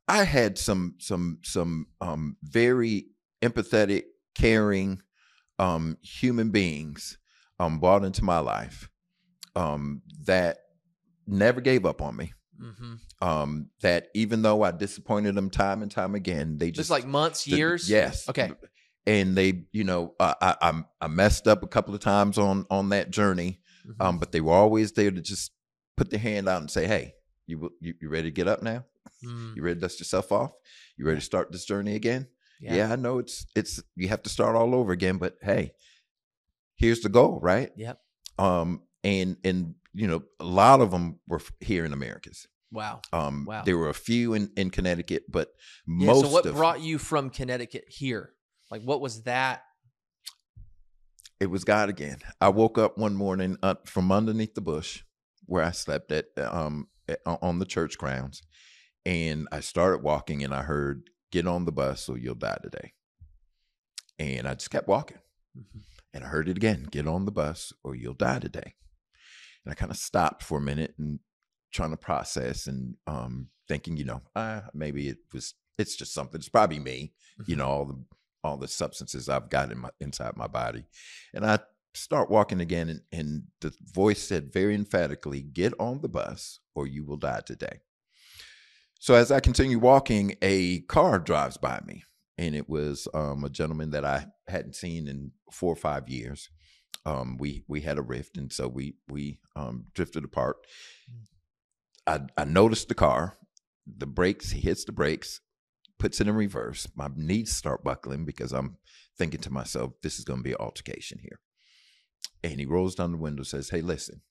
[0.07, 3.07] I had some some some um very
[3.41, 4.05] empathetic,
[4.35, 5.01] caring
[5.59, 7.17] um human beings
[7.59, 8.91] um brought into my life
[9.57, 10.59] um that
[11.27, 12.35] never gave up on me.
[12.59, 16.91] Hmm Um that even though I disappointed them time and time again, they just just
[16.91, 18.29] like months the- years yes.
[18.29, 18.53] okay
[19.07, 22.65] And they, you know, I, I I'm- I messed up a couple of times on
[22.71, 23.95] on that journey, Mhm.
[24.05, 25.53] um, but they were always there to just
[25.97, 27.15] put their hand out and say, "Hey,
[27.47, 28.85] you you, you ready to get up now?
[29.23, 30.53] Mm, You ready to dust yourself off?
[30.97, 32.29] You ready to start this journey again?
[32.61, 32.75] yeah.
[32.77, 35.73] Yeah, I know it's it's you have to start all over again, but hey,
[36.77, 37.71] here's the goal, right?
[37.77, 37.99] Yep.
[38.39, 42.47] Um, and and you know, a lot of them were here in Americus.
[42.73, 43.63] wow Um, Wow.
[43.65, 45.49] there were a few in in Connecticut, but
[45.87, 48.35] yeah, most so what of brought you from connecticut here
[48.71, 49.63] like what was that
[51.41, 52.19] it was God again.
[52.41, 55.03] I woke up one morning uh, from underneath the bush
[55.47, 58.43] where I slept at um at- on the church grounds,
[59.05, 62.95] and I started walking, and I heard, "Get on the bus, or you'll die today."
[64.19, 65.19] And I just kept walking,
[65.59, 65.83] Mhm.
[66.15, 68.75] and I heard it again: "Get on the bus, or you'll die today."
[69.65, 71.21] And I kind of stopped for a minute and
[71.73, 75.55] trying to process and um thinking, you know, ah, maybe it was.
[75.77, 76.39] It's just something.
[76.39, 77.13] It's probably me
[77.49, 77.59] you Mhm.
[77.59, 78.05] know all the
[78.45, 80.85] all the substances I've got in my inside my body,
[81.33, 81.59] and I
[81.95, 86.87] start walking again, and, and the voice said very emphatically, "Get on the bus, or
[86.87, 87.81] you will die today."
[88.99, 92.05] So as I continue walking, a car drives by me,
[92.39, 96.49] and it was um, a gentleman that I hadn't seen in four or five years.
[97.07, 100.57] Um, we we had a rift, and so we we um, drifted apart.
[102.07, 103.37] I I noticed the car,
[103.87, 104.51] the brakes.
[104.51, 105.41] He hits the brakes,
[105.99, 106.89] puts it in reverse.
[106.95, 108.79] My knees start buckling because I'm
[109.17, 111.41] thinking to myself, this is going to be an altercation here.
[112.43, 114.23] And he rolls down the window, says, Hey, listen,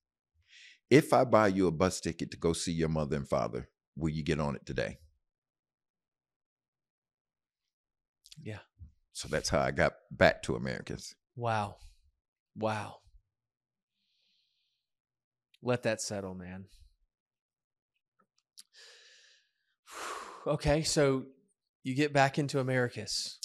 [0.89, 4.10] if I buy you a bus ticket to go see your mother and father, will
[4.10, 4.99] you get on it today?
[8.41, 8.60] Yeah.
[9.13, 11.15] So that's how I got back to Americans.
[11.36, 11.78] Wow.
[12.56, 12.98] Wow.
[15.62, 16.66] Let that settle, man.
[20.46, 21.24] Okay, so
[21.84, 23.39] you get back into Americus.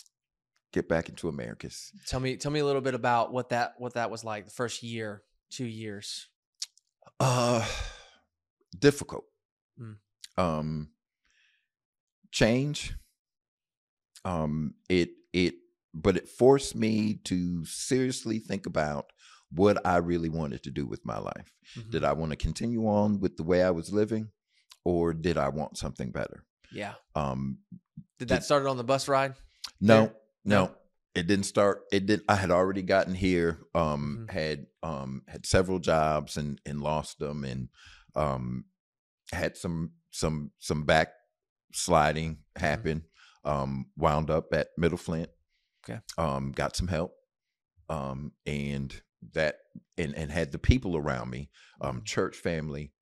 [0.73, 1.92] Get back into Americus.
[2.07, 4.51] Tell me tell me a little bit about what that what that was like the
[4.51, 6.27] first year, 2 years.
[7.21, 7.66] Uh
[8.79, 9.25] difficult.
[9.81, 9.97] Mm.
[10.37, 10.90] Um
[12.33, 12.94] change.
[14.25, 15.55] Um it it
[16.02, 19.06] but it forced me to seriously think about
[19.50, 21.52] what I really wanted to do with my life.
[21.76, 21.90] Mhm.
[21.90, 24.30] Did I want to continue on with the way I was living
[24.84, 26.44] or did I want something better?
[26.72, 26.94] Yeah.
[27.14, 27.58] Um
[28.18, 29.34] Did that Did- start on the bus ride?
[29.80, 30.14] no, There?
[30.44, 30.74] no.
[31.14, 34.30] It didn't start it didn't I had already gotten here um Mhm.
[34.32, 37.68] had um had several jobs and and lost them and
[38.14, 38.66] um
[39.32, 40.84] had some some some
[41.72, 43.04] backsliding happen
[43.44, 45.30] um wound up at Middle Flint
[45.88, 46.01] Okay.
[46.18, 47.12] um got some help
[47.88, 49.01] um and
[49.35, 49.57] that
[49.96, 52.92] and and had the people around me um church family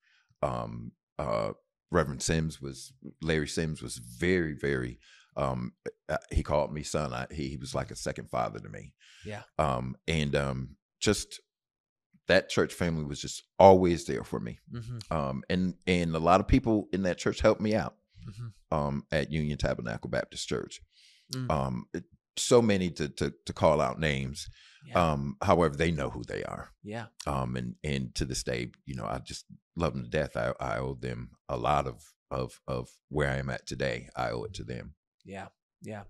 [0.42, 1.52] um uh
[1.90, 4.98] Reverend Sims was Larry Sims was very very
[5.36, 5.72] um
[6.08, 8.94] uh, he called me son I, he, he was like a second father to me
[9.24, 9.42] Yeah.
[9.58, 11.40] um and um just
[12.28, 15.10] that church family was just always there for me Mhm.
[15.12, 17.96] um and and a lot of people in that church helped me out
[18.28, 18.52] Mhm.
[18.72, 20.80] um at Union Tabernacle Baptist Church
[21.32, 21.50] Mm.
[21.50, 21.86] um
[22.36, 24.48] so many to to to call out names
[24.86, 25.12] Yeah.
[25.12, 26.70] Um, however, they know who they are.
[26.84, 27.06] yeah.
[27.26, 29.44] Um, and and to this day, you know, I just
[29.74, 30.36] love them to death.
[30.36, 34.08] I, I owe them a lot of of of where I am at today.
[34.14, 34.94] I owe it to them.
[35.24, 35.48] Yeah,
[35.82, 36.04] yeah.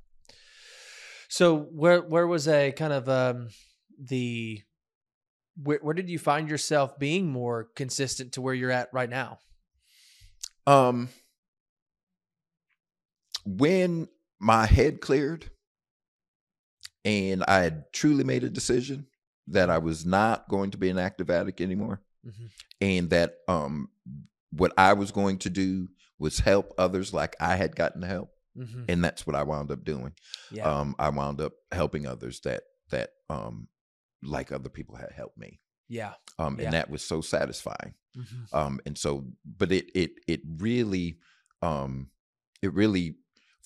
[1.29, 3.49] So where where was a kind of um
[3.99, 4.63] the
[5.57, 9.39] where where did you find yourself being more consistent to where you're at right now?
[10.67, 11.09] Um,
[13.45, 14.09] when
[14.39, 15.51] my head cleared
[17.07, 19.07] and I had truly made a decision
[19.47, 22.51] that I was not going to be an active addict anymore Mhm.
[22.81, 23.89] and that um
[24.51, 25.89] what I was going to do
[26.19, 28.85] was help others like I had gotten help Mm-hmm.
[28.89, 30.15] and that's what I wound up doing.
[30.51, 33.69] Yeah, Um I wound up helping others that that um
[34.23, 35.61] like other people had helped me.
[35.89, 36.65] yeah, Um Yeah.
[36.65, 38.49] and that was so satisfying Mhm.
[38.53, 39.11] um and so
[39.45, 41.19] but it it it really
[41.63, 42.11] um
[42.63, 43.17] it really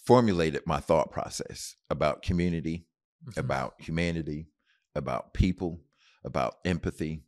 [0.05, 2.87] formulated my thought process about community
[3.27, 3.39] Mhm.
[3.39, 4.49] about humanity
[4.95, 5.81] about people
[6.25, 7.23] about empathy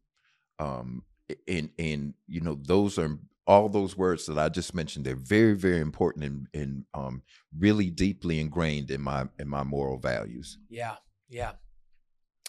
[0.58, 1.02] um
[1.48, 5.54] and and you know those are all those words that i just mentioned they're very
[5.54, 7.22] very important and and um
[7.58, 10.96] really deeply ingrained in my in my moral values Yeah,
[11.28, 11.52] yeah.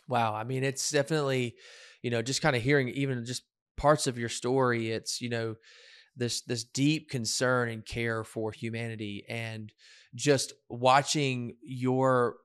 [0.07, 0.33] Wow.
[0.33, 1.55] I mean, it's definitely,
[2.01, 3.43] you know, just kind of hearing even just
[3.77, 4.91] parts of your story.
[4.91, 5.55] It's you know,
[6.15, 9.71] this this deep concern and care for humanity, and
[10.15, 12.35] just watching your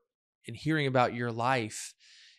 [0.48, 1.94] and hearing about your life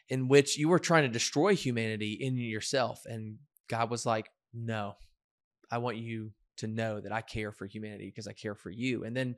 [0.10, 3.38] in which you were trying to destroy humanity in yourself, and
[3.70, 4.96] God was like, "No,
[5.72, 9.04] I want you to know that I care for humanity because I care for you."
[9.06, 9.36] And then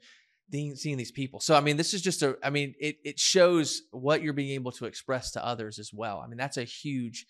[0.52, 1.40] seeing these people.
[1.40, 2.38] So I mean, this is just a.
[2.44, 6.22] I mean, it it shows what you're being able to express to others as well.
[6.24, 7.26] I mean, that's a huge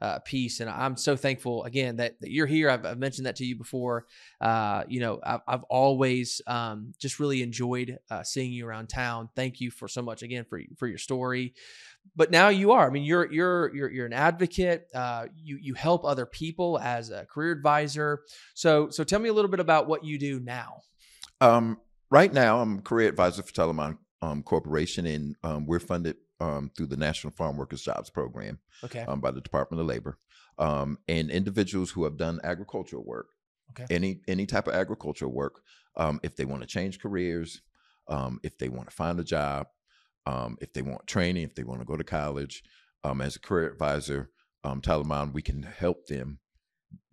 [0.00, 2.70] uh, piece, and I'm so thankful again that, that you're here.
[2.70, 4.06] I've, I've mentioned that to you before.
[4.40, 9.28] Uh, you know, I've, I've always um, just really enjoyed uh, seeing you around town.
[9.36, 11.54] Thank you for so much again for for your story.
[12.16, 12.86] But now you are.
[12.86, 14.88] I mean, you're you're you're you're an advocate.
[14.94, 18.22] Uh, you you help other people as a career advisor.
[18.54, 20.82] So so tell me a little bit about what you do now.
[21.40, 21.78] Um,
[22.12, 26.70] right now, I'm a career advisor for Telamon um, Corporation, and um, we're funded um,
[26.76, 29.04] through the National Farm Workers Jobs Program Okay.
[29.08, 30.18] um, by the Department of Labor.
[30.58, 33.30] Um, and individuals who have done agricultural work,
[33.70, 33.86] Okay.
[33.94, 35.62] any any type of agricultural work,
[35.96, 37.62] um, if they want to change careers,
[38.08, 39.66] um, if they want to find a job,
[40.26, 42.62] um, if they want training, if they want to go to college,
[43.02, 44.30] um, as a career advisor,
[44.62, 46.38] um, Telamon, we can help them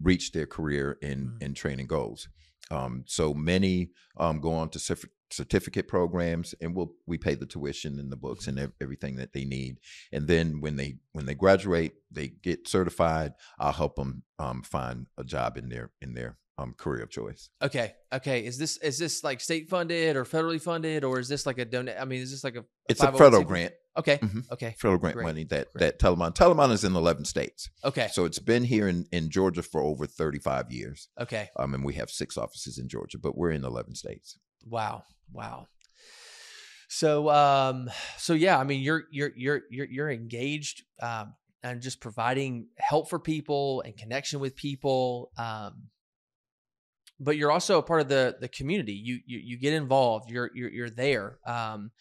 [0.01, 1.41] reach their career and Mm.
[1.45, 2.27] and training goals.
[2.71, 7.45] Um, so many um, go on to certif- certificate programs, and we'll we pay the
[7.45, 9.79] tuition and the books and ev- everything that they need.
[10.11, 13.33] And then when they when they graduate, they get certified.
[13.59, 17.49] I'll help them um, find a job in their in their um, career of choice.
[17.61, 17.93] Okay.
[18.13, 18.45] Okay.
[18.45, 21.65] Is this is this like state funded or federally funded or is this like a
[21.65, 21.95] donate?
[21.99, 24.17] I mean, is this like a It's a federal grant, Okay.
[24.17, 24.43] Mhm.
[24.51, 24.75] Okay.
[24.77, 25.25] federal grant Great.
[25.25, 25.79] money that Great.
[25.79, 28.07] that Telamon Telamon is in eleven states, Okay.
[28.11, 31.09] so it's been here in in Georgia for over thirty five years.
[31.19, 31.49] Okay.
[31.57, 34.37] Um, and we have six offices in Georgia, but we're in eleven states.
[34.65, 35.03] Wow.
[35.31, 35.67] Wow.
[36.87, 41.99] So um so yeah, I mean you're you're you're you're you're engaged um and just
[41.99, 45.89] providing help for people and connection with people um
[47.19, 48.93] but you're also a part of the the community.
[48.93, 50.29] You you you get involved.
[50.29, 51.39] You're you're you're there.
[51.45, 51.91] Um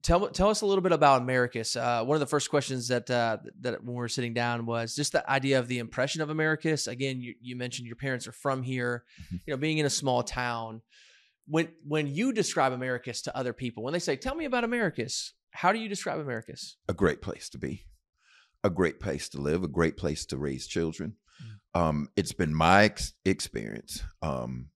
[0.00, 1.76] Tell tell us a little bit about Americus.
[1.76, 4.96] Uh, one of the first questions that uh, that when we were sitting down was
[4.96, 6.86] just the idea of the impression of Americus.
[6.86, 9.04] Again, you, you mentioned your parents are from here.
[9.30, 9.40] Mhm.
[9.46, 10.80] You know, being in a small town.
[11.46, 15.34] When when you describe Americus to other people, when they say, "Tell me about Americus,"
[15.50, 16.78] how do you describe Americus?
[16.88, 17.84] a great place to be,
[18.64, 21.16] a great place to live, a great place to raise children.
[21.74, 24.68] Um, it's been my ex- experience, um,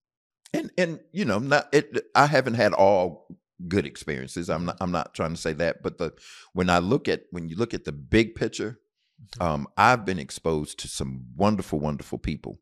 [0.53, 2.05] and and you know, not it.
[2.15, 3.27] I haven't had all
[3.67, 4.49] good experiences.
[4.49, 4.77] I'm not.
[4.81, 6.13] I'm not trying to say that, but the
[6.53, 8.79] when I look at when you look at the big picture,
[9.37, 9.45] Mhm.
[9.45, 12.59] um, I've been exposed to some wonderful, wonderful people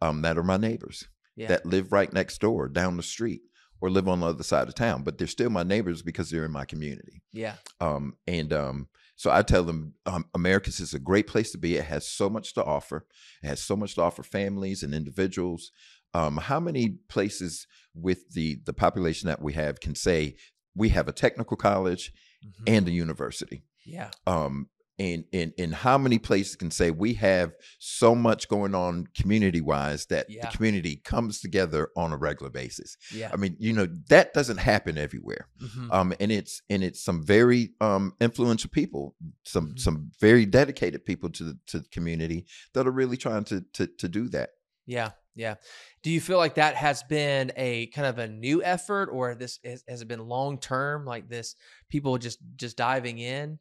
[0.00, 1.48] um, that are my neighbors Yeah.
[1.48, 3.42] that live right next door, down the street,
[3.80, 5.02] or live on the other side of town.
[5.02, 7.22] But they're still my neighbors because they're in my community.
[7.32, 7.56] yeah.
[7.80, 10.26] Um, and um, so I tell them, um,
[10.80, 11.76] is a great place to be.
[11.76, 13.06] It has so much to offer.
[13.42, 15.72] It has so much to offer families and individuals.
[16.14, 20.36] Um, how many places with the the population that we have can say
[20.74, 22.12] we have a technical college
[22.44, 22.64] Mhm.
[22.66, 23.62] and a university?
[23.84, 24.10] yeah.
[24.26, 29.06] Um, and, and and how many places can say we have so much going on
[29.20, 30.48] community wise that Yeah.
[30.50, 32.96] the community comes together on a regular basis?
[33.12, 33.30] Yeah.
[33.32, 35.92] I mean, you know, that doesn't happen everywhere Mhm.
[35.92, 39.78] um, and it's and it's some very um, influential people, some Mhm.
[39.78, 43.86] some very dedicated people to the to the community that are really trying to to
[43.86, 44.50] to do that.
[44.86, 45.56] Yeah, yeah.
[46.02, 49.58] Do you feel like that has been a kind of a new effort, or this
[49.64, 51.56] has, has it been long term, like this
[51.90, 53.58] people just just diving in?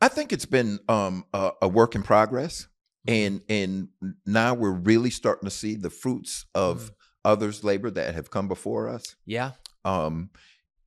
[0.00, 2.66] I think it's been um, a, a work in progress,
[3.06, 3.14] Mm-hmm.
[3.50, 6.90] and and now we're really starting to see the fruits of Mm.
[7.24, 9.14] others' labor that have come before us.
[9.26, 9.52] Yeah,
[9.84, 10.30] Um,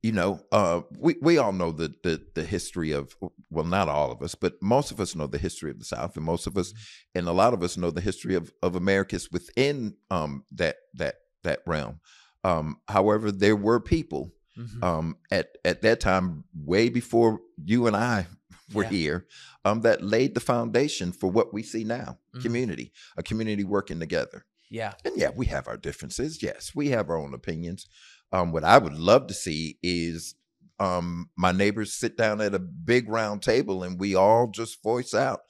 [0.02, 3.14] you know, uh, we we all know the, the the history of
[3.50, 6.16] well, not all of us, but most of us know the history of the South,
[6.16, 7.18] and most of us, Mm-hmm.
[7.18, 11.16] and a lot of us know the history of of Americus within um that that
[11.44, 12.00] that realm.
[12.44, 14.82] Um, however, there were people Mhm.
[14.82, 18.26] um, at at that time, way before you and I
[18.74, 18.90] were Yeah.
[18.90, 19.26] here,
[19.64, 22.42] um, that laid the foundation for what we see now: Mhm.
[22.42, 24.44] community, a community working together.
[24.70, 26.42] yeah, And yeah, we have our differences.
[26.42, 27.86] Yes, we have our own opinions.
[28.32, 30.34] Um, what I would love to see is
[30.80, 35.14] um, my neighbors sit down at a big round table and we all just voice
[35.14, 35.40] out.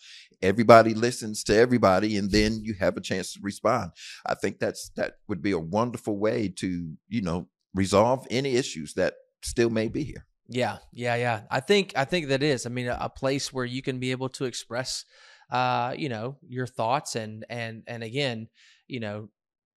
[0.41, 3.91] Everybody listens to everybody, and then you have a chance to respond.
[4.25, 8.95] I think that's that would be a wonderful way to you know resolve any issues
[8.95, 10.27] that still may be here.
[10.49, 11.41] yeah, yeah, yeah.
[11.51, 12.67] I think I think that is.
[12.67, 15.05] I mean, a, a place where you can be able to express,
[15.51, 18.49] uh, you know, your thoughts and and and again,
[18.87, 19.29] you know,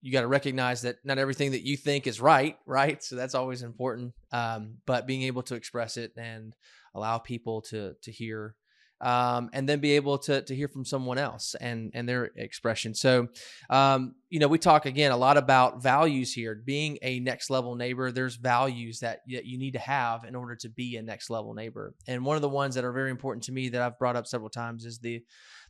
[0.02, 3.04] you got to recognize that not everything that you think is right, right?
[3.04, 4.14] So that's always important.
[4.32, 6.54] Um, but being able to express it and
[6.96, 8.56] allow people to to hear,
[9.02, 12.94] um, and then be able to to hear from someone else and and their expression.
[12.94, 13.28] So,
[13.70, 16.56] um, you know, we talk again a lot about values here.
[16.56, 20.56] Being a next level neighbor, there's values that that you need to have in order
[20.58, 21.94] to be a next level neighbor.
[22.08, 24.28] And one of the ones that are very important to me that I've brought up
[24.28, 25.22] several times is the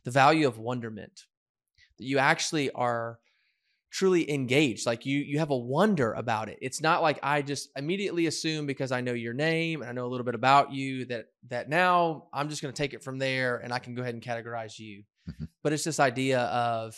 [0.04, 1.22] the value of wonderment.
[1.98, 3.18] That you actually are
[3.90, 7.70] truly engaged like you you have a wonder about it it's not like i just
[7.76, 11.04] immediately assume because i know your name and i know a little bit about you
[11.06, 14.02] that that now i'm just going to take it from there and i can go
[14.02, 15.48] ahead and categorize you Mhm.
[15.62, 16.96] but it's this idea of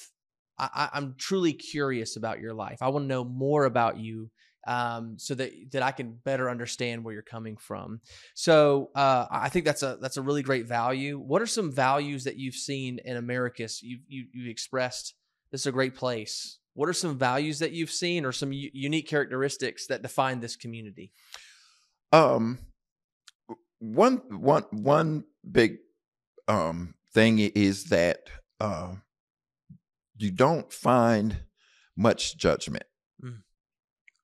[0.59, 4.31] I, I- i'm truly curious about your life i want to know more about you
[4.65, 8.01] um, so that that I can better understand where you're coming from.
[8.35, 11.19] So uh, I think that's a that's a really great value.
[11.19, 13.83] What are some values that you've seen in Americus?
[13.83, 15.17] You you you expressed
[15.51, 16.61] this is a great place.
[16.75, 20.57] What are some values that you've seen, or some u- unique characteristics that define this
[20.57, 21.13] community?
[22.13, 22.59] Um,
[23.79, 25.79] one one one big
[26.49, 28.19] um thing is that
[28.61, 28.95] uh,
[30.17, 31.45] you don't find
[31.97, 32.85] much judgment
[33.23, 33.43] Mm.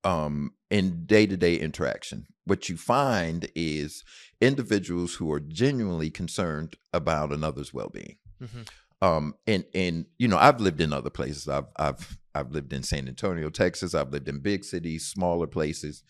[0.04, 4.02] um in day-to-day interaction what you find is
[4.40, 8.68] individuals who are genuinely concerned about another's well-being Mhm.
[9.02, 12.82] um and and you know i've lived in other places i've i've i've lived in
[12.82, 16.02] san antonio texas i've lived in big cities smaller places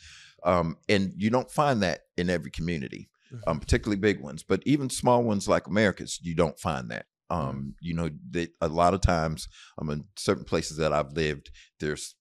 [0.44, 3.08] um and you don't find that in every community
[3.46, 7.06] um particularly big ones but even small ones like Americus you don't find that.
[7.30, 9.48] Um you know that a lot of times
[9.78, 11.50] um in certain places that i've lived
[11.80, 12.14] there's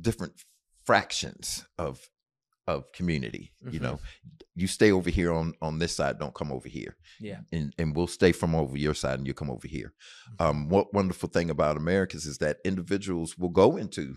[0.00, 0.34] different
[0.84, 2.08] fractions of
[2.66, 3.82] of community you Mhm.
[3.82, 4.00] know
[4.54, 7.40] you stay over here on on this side don't come over here Yeah.
[7.52, 9.94] and and we'll stay from over your side and you come over here
[10.30, 10.44] Mhm.
[10.44, 14.16] um what wonderful thing about Americus is that individuals will go into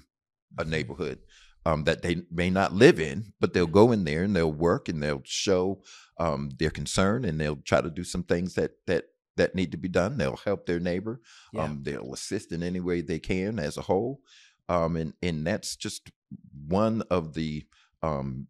[0.57, 0.69] a Mhm.
[0.69, 1.19] neighborhood
[1.65, 4.87] um, that they may not live in, but they'll go in there and they'll work
[4.87, 5.83] and they'll show
[6.17, 9.03] um, their concern and they'll try to do some things that that
[9.35, 10.17] that need to be done.
[10.17, 11.21] They'll help their neighbor.
[11.53, 11.63] Yeah.
[11.65, 14.21] Um, they'll assist in any way they can as a whole,
[14.69, 16.09] um, and and that's just
[16.67, 17.65] one of the
[18.01, 18.47] um,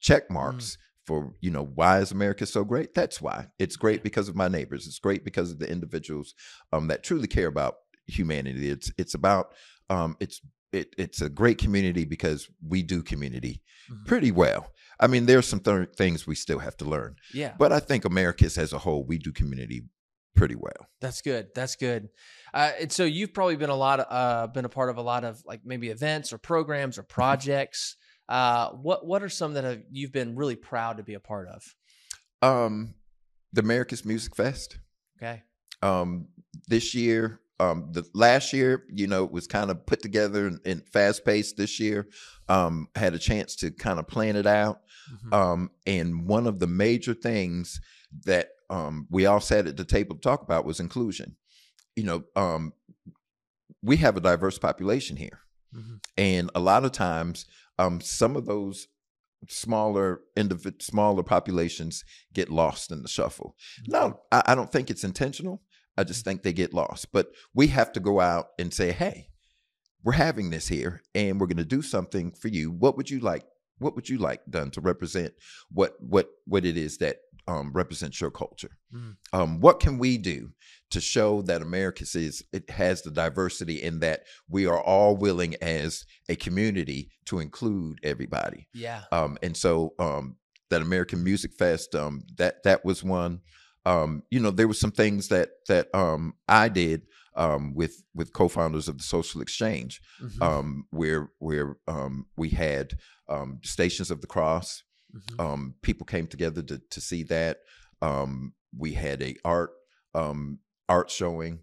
[0.00, 0.78] check marks.
[1.06, 2.92] For you know why is America so great?
[2.92, 4.86] That's why it's great because of my neighbors.
[4.86, 6.34] It's great because of the individuals
[6.70, 7.76] um, that truly care about
[8.06, 8.68] humanity.
[8.68, 9.54] It's it's about
[9.88, 14.04] um, it's it, it's a great community because we do community Mhm.
[14.06, 14.70] pretty well.
[15.00, 17.54] I mean, there's some th- things we still have to learn, yeah.
[17.58, 19.84] but I think Americus as a whole, we do community
[20.36, 20.88] pretty well.
[21.00, 21.48] That's good.
[21.54, 22.10] That's good.
[22.52, 25.24] Uh, and so you've probably been a lot, uh, been a part of a lot
[25.24, 27.96] of like maybe events or programs or projects.
[28.28, 31.48] Uh, what what are some that have you've been really proud to be a part
[31.48, 31.74] of?
[32.42, 32.94] Um,
[33.52, 34.78] the Americus Music Fest.
[35.16, 35.42] Okay.
[35.82, 36.28] Um,
[36.68, 40.60] this year, um, the last year, you know, it was kind of put together and,
[40.64, 41.56] and fast paced.
[41.56, 42.08] This year,
[42.48, 44.80] um, had a chance to kind of plan it out.
[45.10, 45.32] Mhm.
[45.32, 47.80] Um, and one of the major things
[48.26, 51.36] that um, we all sat at the table to talk about was inclusion.
[51.96, 52.74] You know, um,
[53.82, 55.40] we have a diverse population here,
[55.74, 56.00] Mhm.
[56.18, 57.46] and a lot of times,
[57.78, 58.88] um, some of those
[59.48, 63.56] smaller individ- smaller populations get lost in the shuffle.
[63.86, 65.62] No, I, I don't think it's intentional.
[65.96, 67.12] I just think they get lost.
[67.12, 69.28] But we have to go out and say, "Hey,
[70.02, 72.70] we're having this here, and we're going to do something for you.
[72.70, 73.44] What would you like?
[73.78, 75.32] What would you like done to represent
[75.70, 77.16] what what what it is that
[77.48, 78.76] um, represents your culture.
[78.94, 79.16] Mm.
[79.32, 80.50] Um, what can we do
[80.90, 85.56] to show that America is it has the diversity in that we are all willing
[85.62, 88.68] as a community to include everybody.
[88.74, 89.02] Yeah.
[89.10, 90.36] Um, and so um,
[90.68, 93.40] that Americus Music Fest, um, that that was one.
[93.86, 97.06] Um, you know, there were some things that that um, I did
[97.38, 100.42] um, with with co-founders of the Social Exchange, Mhm.
[100.42, 104.82] um, where where um, we had um, Stations of the Cross.
[105.14, 105.40] Mhm.
[105.40, 107.58] Um, people came together to to see that.
[108.02, 109.70] Um, we had a art
[110.14, 110.58] um,
[110.88, 111.60] art showing.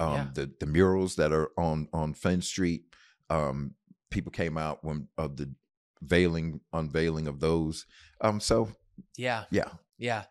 [0.00, 0.30] Um, Yeah.
[0.34, 2.82] The the murals that are on on Fenn Street.
[3.30, 3.74] Um,
[4.10, 5.54] people came out when of the
[6.00, 7.84] veiling unveiling of those.
[8.20, 8.72] Um, so
[9.16, 9.44] yeah.
[9.50, 10.24] yeah, Yeah.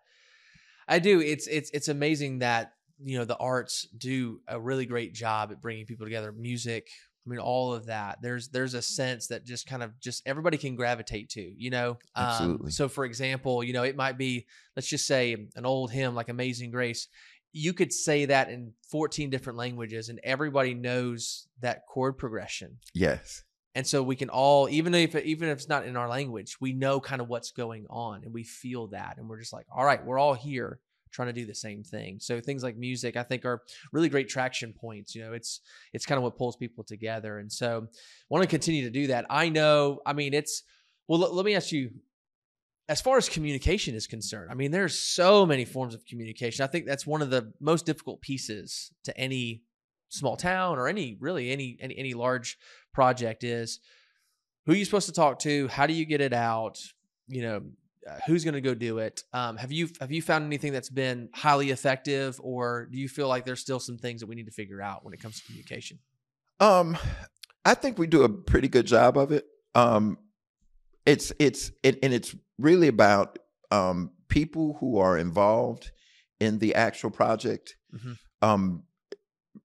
[0.87, 1.19] I do.
[1.19, 2.73] It's it's it's amazing that
[3.03, 6.31] you know the arts do a really great job at bringing people together.
[6.31, 6.87] Music,
[7.25, 8.21] I mean, all of that.
[8.21, 11.41] There's there's a sense that just kind of just everybody can gravitate to.
[11.41, 12.71] You know, Um, Absolutely.
[12.71, 14.45] so, for example, you know, it might be
[14.75, 17.07] let's just say an old hymn like "Amazing Grace."
[17.53, 22.77] You could say that in 14 different languages, and everybody knows that chord progression.
[22.93, 23.43] yes,
[23.73, 26.73] And so we can all, even if even if it's not in our language, we
[26.73, 29.85] know kind of what's going on, and we feel that, and we're just like, all
[29.85, 30.79] right, we're all here
[31.17, 32.19] trying to do the same thing.
[32.19, 35.15] So things like music, I think, are really great traction points.
[35.15, 35.61] You know, it's
[35.91, 37.87] it's kind of what pulls people together, and so
[38.29, 39.25] want to continue to do that.
[39.29, 40.63] I know, I mean, it's
[41.07, 41.19] well.
[41.19, 41.89] Let, let me ask you,
[42.87, 46.63] as far as communication is concerned, I mean, there's so many forms of communication.
[46.63, 49.63] I think that's one of the most difficult pieces to any
[50.09, 52.57] small town or any really any any, any large
[52.93, 53.79] project is
[54.65, 56.79] who are you supposed to talk to how do you get it out
[57.27, 57.61] you know
[58.07, 60.89] uh, who's going to go do it um, have you have you found anything that's
[60.89, 64.45] been highly effective or do you feel like there's still some things that we need
[64.45, 65.99] to figure out when it comes to communication
[66.59, 66.97] Um,
[67.65, 69.45] I think we do a pretty good job of it.
[69.75, 70.17] Um,
[71.05, 73.39] it's it's it, and it's really about
[73.71, 75.91] um, people who are involved
[76.39, 78.17] in the actual project, Mhm.
[78.41, 78.83] um,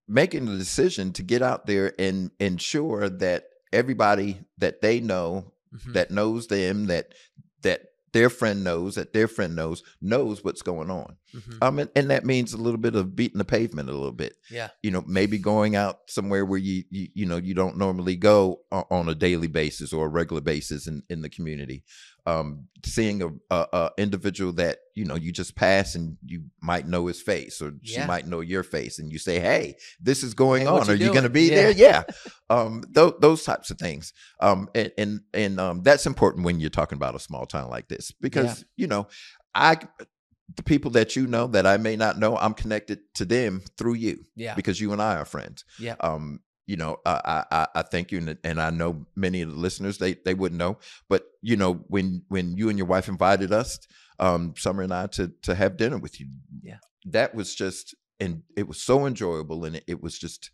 [0.09, 5.93] making the decision to get out there and ensure that everybody that they know Mhm.
[5.95, 7.15] that knows them that
[7.63, 11.17] that their friend knows that their friend knows knows what's going on.
[11.35, 11.59] Mhm.
[11.63, 14.35] um and, and that means a little bit of beating the pavement a little bit.
[14.51, 14.69] Yeah.
[14.83, 18.61] You know maybe going out somewhere where you you, you know you don't normally go
[18.71, 21.85] on a daily basis or a regular basis in, in the community
[22.27, 26.87] um seeing a, a, a individual that you know you just pass and you might
[26.87, 30.35] know his face or she might know your face and you say hey this is
[30.35, 30.87] going Hey, on.
[30.87, 31.55] you are you going to be Yeah.
[31.55, 31.71] there?
[31.73, 32.03] Yeah.
[32.51, 34.13] Um th- those types of things.
[34.41, 37.89] Um and and, and um that's important when you're talking about a small town like
[37.89, 39.07] this because you know
[39.55, 39.77] i
[40.57, 43.95] the people that you know that i may not know i'm connected to them through
[43.95, 44.55] you yeah.
[44.55, 45.65] because you and I are friends.
[45.79, 45.95] Yeah.
[46.01, 46.41] Um,
[46.73, 49.99] you know, I, I I thank you, and, and I know many of the listeners
[49.99, 50.79] they they wouldn't know,
[51.13, 53.79] but you know, when when you and your wife invited us,
[54.19, 56.29] um, Summer and I to to have dinner with you,
[56.63, 56.79] Yeah.
[57.17, 60.51] that was just and it was so enjoyable, and it, it was just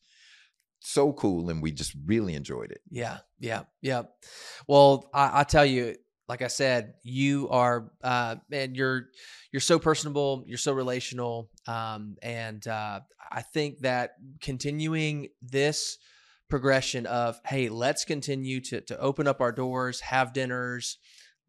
[0.81, 2.81] so cool, and we just really enjoyed it.
[2.91, 4.03] Yeah, yeah, yeah.
[4.67, 5.95] Well, I, I tell you,
[6.29, 9.07] like I said, you are, uh, and you're,
[9.53, 13.01] you're so personable, you're so relational, um, and uh,
[13.31, 15.99] I think that continuing this
[16.49, 20.99] progression of, hey, let's continue to to open up our doors, have dinners,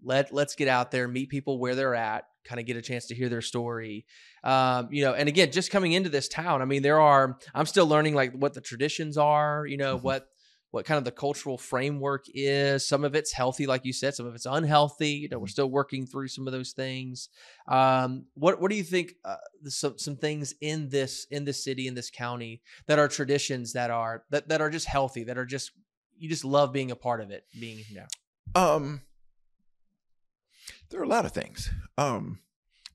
[0.04, 3.06] let let's get out there, meet people where they're at, kind of get a chance
[3.08, 4.06] to hear their story,
[4.44, 5.14] um, you know.
[5.14, 8.34] And again, just coming into this town, I mean, there are, I'm still learning like
[8.34, 10.04] what the traditions are, you know, Mhm.
[10.04, 10.28] what
[10.72, 12.88] what kind of the cultural framework is.
[12.88, 14.14] Some of it's healthy, like you said.
[14.14, 15.12] Some of it's unhealthy.
[15.12, 17.30] You know, we're still working through some of those things.
[17.68, 19.14] Um, what What do you think?
[19.26, 23.74] Uh, some some things in this in this city in this county that are traditions
[23.74, 25.24] that are that that are just healthy.
[25.24, 25.72] That are just
[26.18, 27.46] you just love being a part of it.
[27.60, 28.08] Being you know.
[28.62, 29.02] Um,
[30.90, 31.72] there are a lot of things.
[31.98, 32.40] Um,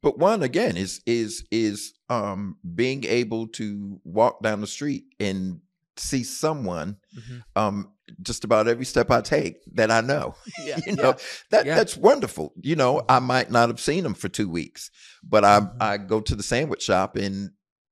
[0.00, 5.60] but one again is is is um being able to walk down the street and
[5.96, 6.96] see someone
[7.56, 7.90] um
[8.22, 10.34] just about every step I take that I know.
[10.66, 11.14] Yeah, you know
[11.50, 11.74] that Yeah.
[11.76, 12.52] that's wonderful.
[12.60, 14.90] You know, I might not have seen him for two weeks,
[15.22, 15.76] but I Mhm.
[15.80, 17.50] I go to the sandwich shop and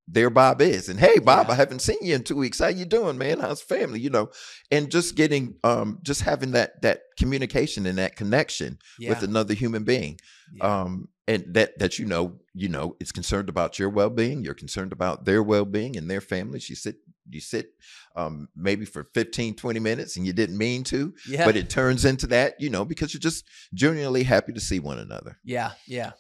[0.09, 1.53] there Bob is, and hey Bob, Yeah.
[1.55, 2.59] I haven't seen you in two weeks.
[2.59, 3.39] How you doing, man?
[3.41, 4.01] How's family?
[4.01, 4.31] You know,
[4.71, 9.55] and just getting um just having that that communication and that connection yeah, with another
[9.55, 10.19] human being
[10.55, 10.83] yeah.
[10.83, 14.93] um and that that you know you know is concerned about your well-being you're concerned
[14.93, 16.97] about their well-being and their families you sit
[17.31, 17.75] you sit
[18.17, 21.45] um maybe for 15 20 minutes and you didn't mean to yeah.
[21.45, 24.99] but it turns into that you know because you're just genuinely happy to see one
[24.99, 26.13] another Yeah, yeah.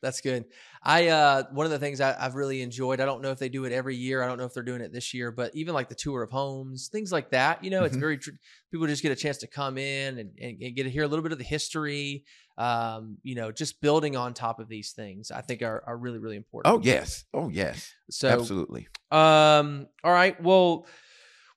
[0.00, 0.44] That's good.
[0.82, 3.00] I uh one of the things I, I've really enjoyed.
[3.00, 4.22] I don't know if they do it every year.
[4.22, 6.30] I don't know if they're doing it this year, but even like the tour of
[6.30, 7.64] homes, things like that.
[7.64, 8.00] You know, it's Mhm.
[8.00, 8.30] very tr-
[8.70, 11.08] people just get a chance to come in and, and, and get to hear a
[11.08, 12.24] little bit of the history.
[12.56, 16.18] Um, you know, just building on top of these things, I think are are really
[16.18, 16.74] really important.
[16.74, 17.24] Oh yes.
[17.34, 17.92] Oh yes.
[18.10, 18.86] so Absolutely.
[19.10, 20.40] um, all right.
[20.42, 20.86] Well,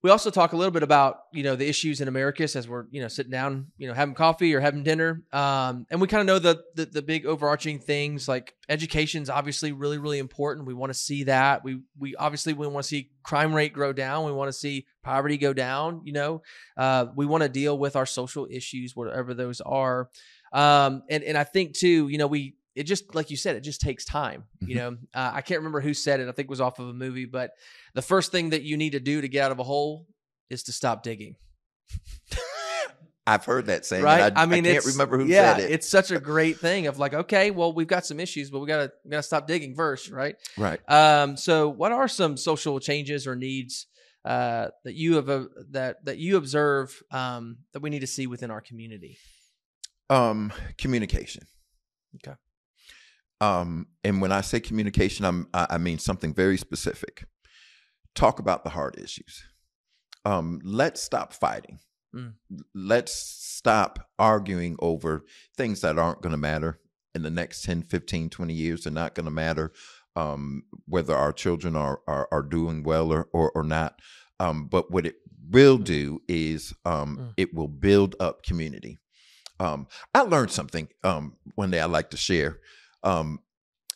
[0.03, 2.85] we also talk a little bit about you know the issues in Americus as we're
[2.89, 5.23] you know sitting down, you know, having coffee or having dinner.
[5.31, 9.71] Um, and we kind of know the, the the big overarching things like education's obviously
[9.71, 10.65] really really important.
[10.67, 11.63] We want to see that.
[11.63, 14.25] We we obviously we want to see crime rate grow down.
[14.25, 16.01] We want to see poverty go down.
[16.03, 16.41] You know,
[16.77, 20.09] uh, we want to deal with our social issues, whatever those are.
[20.51, 23.61] Um, and and I think too, you know, we it just like you said, it
[23.61, 24.45] just takes time.
[24.61, 24.77] You Mhm.
[24.77, 26.29] know, uh, I can't remember who said it.
[26.29, 27.51] I think it was off of a movie, but
[27.93, 30.07] the first thing that you need to do to get out of a hole
[30.49, 31.35] is to stop digging.
[33.27, 34.03] I've heard that saying.
[34.03, 34.33] right?
[34.35, 35.71] I, I mean, I can't remember who yeah, said it.
[35.71, 38.67] it's such a great thing of like, okay, well, we've got some issues, but we
[38.67, 40.35] gotta we gotta stop digging first, right?
[40.57, 40.79] right.
[40.89, 43.85] Um, so what are some social changes or needs
[44.25, 48.25] uh, that you have uh, that that you observe um, that we need to see
[48.27, 49.17] within our community?
[50.09, 51.43] Um, communication.
[52.15, 52.35] Okay.
[53.41, 57.25] Um, and when I say communication, I'm I, mean something very specific.
[58.13, 59.43] Talk about the hard issues.
[60.23, 61.79] Um, let's stop fighting.
[62.15, 62.33] Mm.
[62.75, 65.25] Let's stop arguing over
[65.57, 66.79] things that aren't going to matter
[67.15, 68.83] in the next 10, 15, 20 years.
[68.83, 69.71] They're not going to matter
[70.15, 73.99] um, whether our children are, are, are doing well or, or, or not.
[74.39, 75.15] Um, but what it
[75.49, 77.33] will do is um, Mm.
[77.37, 78.99] it will build up community.
[79.59, 82.59] Um, I learned something um, one day I like to share.
[83.03, 83.39] Um,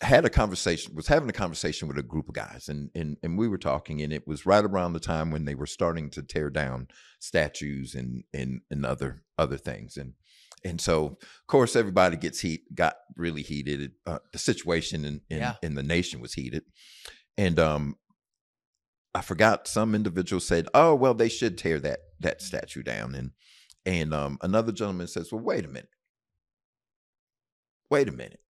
[0.02, 3.38] had a conversation, was having a conversation with a group of guys, and and and
[3.38, 6.22] we were talking, and it was right around the time when they were starting to
[6.22, 6.88] tear down
[7.20, 10.14] statues and and and other other things, and
[10.66, 13.94] and so of course everybody gets heat, got really heated.
[14.06, 15.56] Uh, the situation in in, Yeah.
[15.64, 16.64] in the nation was heated,
[17.38, 17.96] and um,
[19.14, 23.32] I forgot some individual said, "Oh well, they should tear that that statue down," and
[23.86, 25.90] and um, another gentleman says, "Well, wait a minute,
[27.90, 28.42] wait a minute.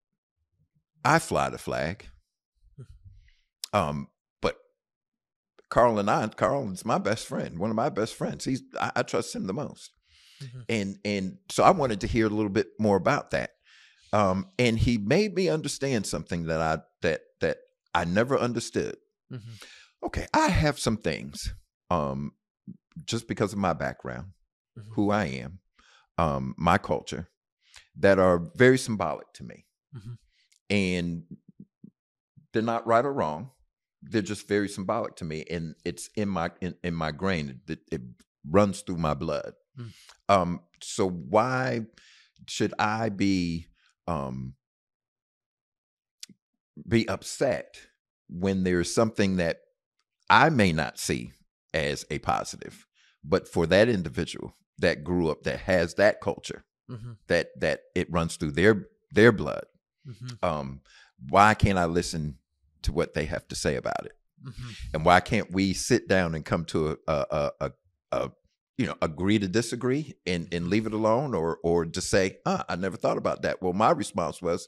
[1.06, 2.08] I fly the flag,
[3.74, 4.08] um,
[4.42, 4.58] but
[5.70, 8.46] Carl and I, Carl is my best friend, one of my best friends.
[8.46, 9.92] He's I, I trust him the most,
[10.42, 10.66] Mhm.
[10.70, 13.52] and and so I wanted to hear a little bit more about that.
[14.14, 17.58] Um, and he made me understand something that I that that
[17.94, 18.98] I never understood
[19.32, 19.60] Mhm.
[20.04, 21.54] okay, I have some things,
[21.90, 22.32] um,
[23.06, 24.34] just because of my background,
[24.78, 24.94] Mhm.
[24.94, 25.60] who I am,
[26.18, 27.28] um, my culture,
[27.96, 30.18] that are very symbolic to me, Mhm.
[30.70, 31.24] And
[32.54, 33.52] they're not right or wrong.
[34.02, 37.62] They're just very symbolic to me, and it's in my in, in my grain.
[37.68, 38.02] It, it
[38.48, 39.54] runs through my blood.
[39.80, 39.92] Mm.
[40.30, 41.86] Um, so why
[42.48, 43.68] should I be
[44.08, 44.54] um,
[46.88, 47.80] be upset
[48.30, 49.62] when there's something that
[50.30, 51.32] I may not see
[51.74, 52.86] as a positive,
[53.24, 57.18] but for that individual that grew up that has that culture Mhm.
[57.28, 59.66] that that it runs through their their blood,
[60.08, 60.44] Mhm.
[60.44, 60.82] um,
[61.30, 62.38] why can't I listen
[62.84, 64.18] to what they have to say about it?
[64.44, 64.76] Mhm.
[64.94, 67.72] And why can't we sit down and come to a a a,
[68.12, 68.32] a,
[68.78, 72.64] you know agree to disagree and and leave it alone, or or just say, ah,
[72.70, 73.62] I never thought about that.
[73.62, 74.68] Well, my response was,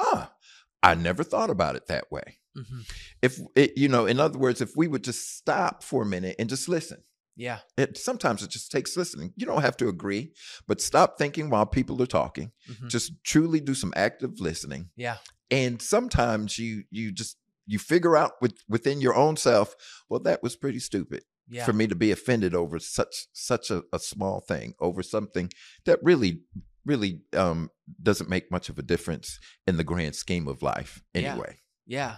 [0.00, 0.32] ah,
[0.82, 2.84] I never thought about it that way Mhm.
[3.22, 6.34] if it, you know in other words if we would just stop for a minute
[6.40, 7.02] and just listen
[7.36, 7.60] Yeah.
[7.78, 10.32] it sometimes it just takes listening you don't have to agree
[10.68, 12.88] but stop thinking while people are talking Mhm.
[12.88, 15.16] just truly do some active listening Yeah.
[15.50, 19.74] and sometimes you you just you figure out with, within your own self
[20.08, 21.64] well that was pretty stupid Yeah.
[21.64, 25.50] for me to be offended over such such a, a small thing over something
[25.86, 26.42] that really
[26.84, 27.70] really um
[28.02, 31.20] doesn't make much of a difference in the grand scheme of life Yeah.
[31.32, 32.16] anyway Yeah.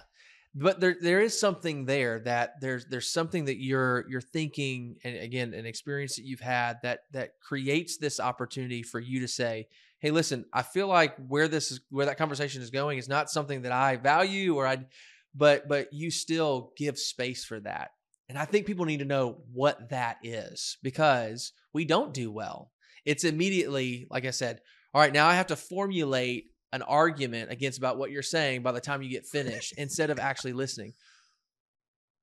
[0.57, 5.17] But there there is something there that there's there's something that you're you're thinking and
[5.17, 9.67] again an experience that you've had that that creates this opportunity for you to say,
[9.99, 13.29] "Hey, listen, I feel like where this is where that conversation is going is not
[13.29, 14.85] something that I value or I
[15.33, 17.91] but but you still give space for that."
[18.29, 22.71] And I think people need to know what that is because we don't do well.
[23.03, 24.61] It's immediately like I said,
[24.93, 28.71] all right, now I have to formulate an argument against about what you're saying by
[28.71, 30.93] the time you get finished instead of actually listening.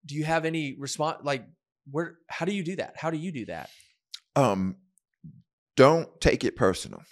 [0.04, 1.44] Do you have any response like
[1.90, 2.94] where how do you do that?
[2.96, 3.70] How do you do that?
[4.36, 4.76] um
[5.76, 7.02] don't take it personal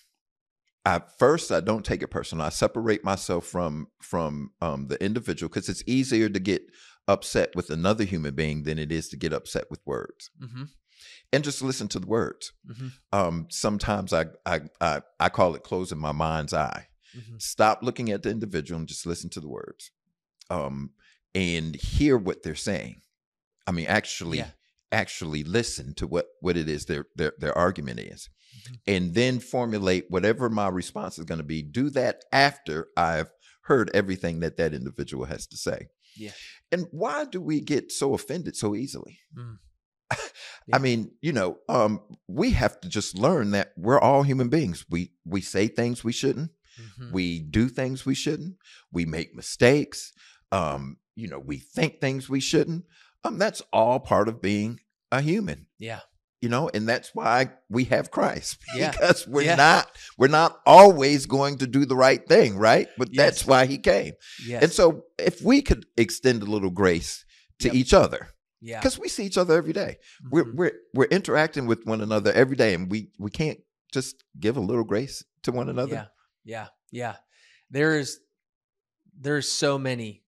[0.87, 5.49] at first i don't take it personal i separate myself from from um the individual
[5.49, 6.63] because it's easier to get
[7.09, 10.63] upset with another human being than it is to get upset with words Mm-hmm.
[11.33, 12.89] and just listen to the words Mm-hmm.
[13.13, 16.87] um sometimes I, I i i call it closing my mind's eye
[17.17, 17.41] Mhm.
[17.41, 19.91] Stop looking at the individual and just listen to the words,
[20.49, 20.91] um,
[21.35, 23.03] and hear what they're saying.
[23.67, 24.51] I mean, actually, Yeah.
[24.93, 28.29] actually listen to what what it is their their their argument is,
[28.69, 28.81] Mhm.
[28.87, 31.63] and then formulate whatever my response is going to be.
[31.63, 33.31] Do that after I've
[33.63, 35.89] heard everything that that individual has to say.
[36.17, 36.33] Yeah.
[36.73, 39.21] And why do we get so offended so easily?
[39.37, 39.59] Mm.
[40.73, 44.85] I mean, you know, um, we have to just learn that we're all human beings.
[44.91, 46.51] We we say things we shouldn't.
[46.79, 47.13] Mhm.
[47.13, 48.57] We do things we shouldn't.
[48.93, 50.13] We make mistakes.
[50.53, 52.85] Um, you know, we think things we shouldn't.
[53.25, 54.81] Um, that's all part of being
[55.13, 55.67] a human.
[55.79, 56.01] Yeah.
[56.41, 58.93] You know, and that's why we have Christ Yeah.
[58.93, 59.57] because we're Yeah.
[59.57, 62.89] not we're not always going to do the right thing, right?
[62.97, 64.15] But that's why He came.
[64.47, 64.63] Yes.
[64.63, 67.25] And so, if we could extend a little grace
[67.59, 67.75] to Yep.
[67.75, 68.29] each other,
[68.63, 68.81] yeah.
[68.81, 69.99] because we see each other every day
[70.31, 70.55] we're Mhm.
[70.55, 73.61] we're we're interacting with one another every day, and we we can't
[73.93, 75.95] just give a little grace to one another.
[75.95, 76.07] Yeah.
[76.45, 76.69] Yeah.
[76.91, 77.17] Yeah.
[77.71, 78.21] There's
[79.19, 80.23] there's so many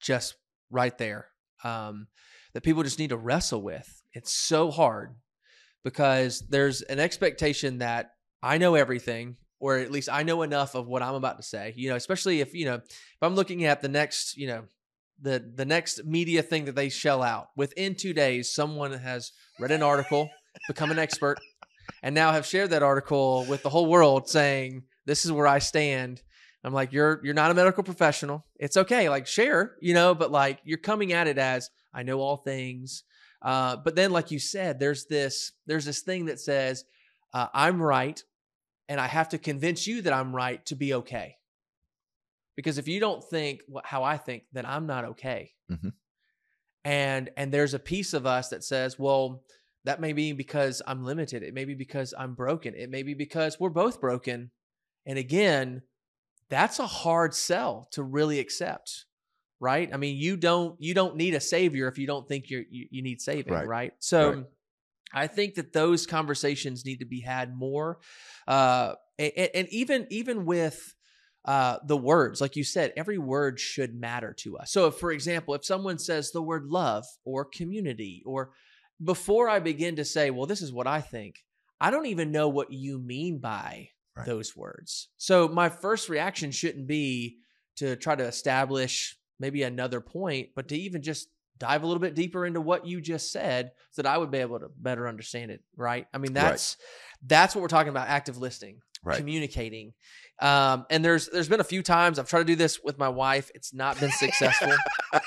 [0.00, 0.36] just
[0.70, 1.26] right there
[1.64, 2.06] um,
[2.52, 4.02] that people just need to wrestle with.
[4.12, 5.16] It's so hard
[5.84, 8.12] because there's an expectation that
[8.42, 11.74] I know everything, or at least I know enough of what I'm about to say.
[11.76, 14.64] You know, especially if you know if I'm looking at the next, you know,
[15.20, 19.70] the the next media thing that they shell out within two days, someone has read
[19.70, 20.30] an article,
[20.68, 21.38] become an expert,
[22.02, 25.58] and now have shared that article with the whole world, saying this is where I
[25.60, 26.22] stand.
[26.64, 28.44] I'm like, you're you're not a medical professional.
[28.56, 32.18] It's okay, like share, you know, but like you're coming at it as I know
[32.18, 33.04] all things.
[33.40, 36.84] Uh, but then, like you said, there's this there's this thing that says
[37.32, 38.20] uh, I'm right,
[38.88, 41.36] and I have to convince you that I'm right to be okay.
[42.56, 45.52] Because if you don't think how I think, then I'm not okay.
[45.70, 45.92] Mhm.
[46.84, 49.42] And and there's a piece of us that says, well,
[49.84, 51.42] that may be because I'm limited.
[51.42, 52.74] It may be because I'm broken.
[52.74, 54.50] It may be because we're both broken.
[55.06, 55.82] And again,
[56.50, 59.06] that's a hard sell to really accept,
[59.60, 59.88] right?
[59.92, 62.86] I mean, you don't you don't need a savior if you don't think you're you,
[62.90, 63.66] you need saving, Right.
[63.66, 63.92] right?
[63.98, 64.44] So Right.
[65.12, 67.98] I think that those conversations need to be had more,
[68.48, 70.94] uh, and, and even even with
[71.44, 74.72] uh, the words, like you said, every word should matter to us.
[74.72, 78.50] So, if, for example, if someone says the word love or community, or
[79.02, 81.44] before I begin to say, well, this is what I think,
[81.80, 84.24] I don't even know what you mean by Right.
[84.26, 85.08] those words.
[85.18, 87.36] So, my first reaction shouldn't be
[87.76, 92.14] to try to establish maybe another point, but to even just dive a little bit
[92.14, 95.50] deeper into what you just said so that I would be able to better understand
[95.50, 96.06] it, right?
[96.14, 96.42] I mean, Right.
[96.50, 96.76] that's
[97.26, 99.18] that's what we're talking about active listening, Right.
[99.18, 99.92] communicating.
[100.40, 103.08] Um, and there's there's been a few times I've tried to do this with my
[103.08, 103.50] wife.
[103.54, 104.72] It's not been successful.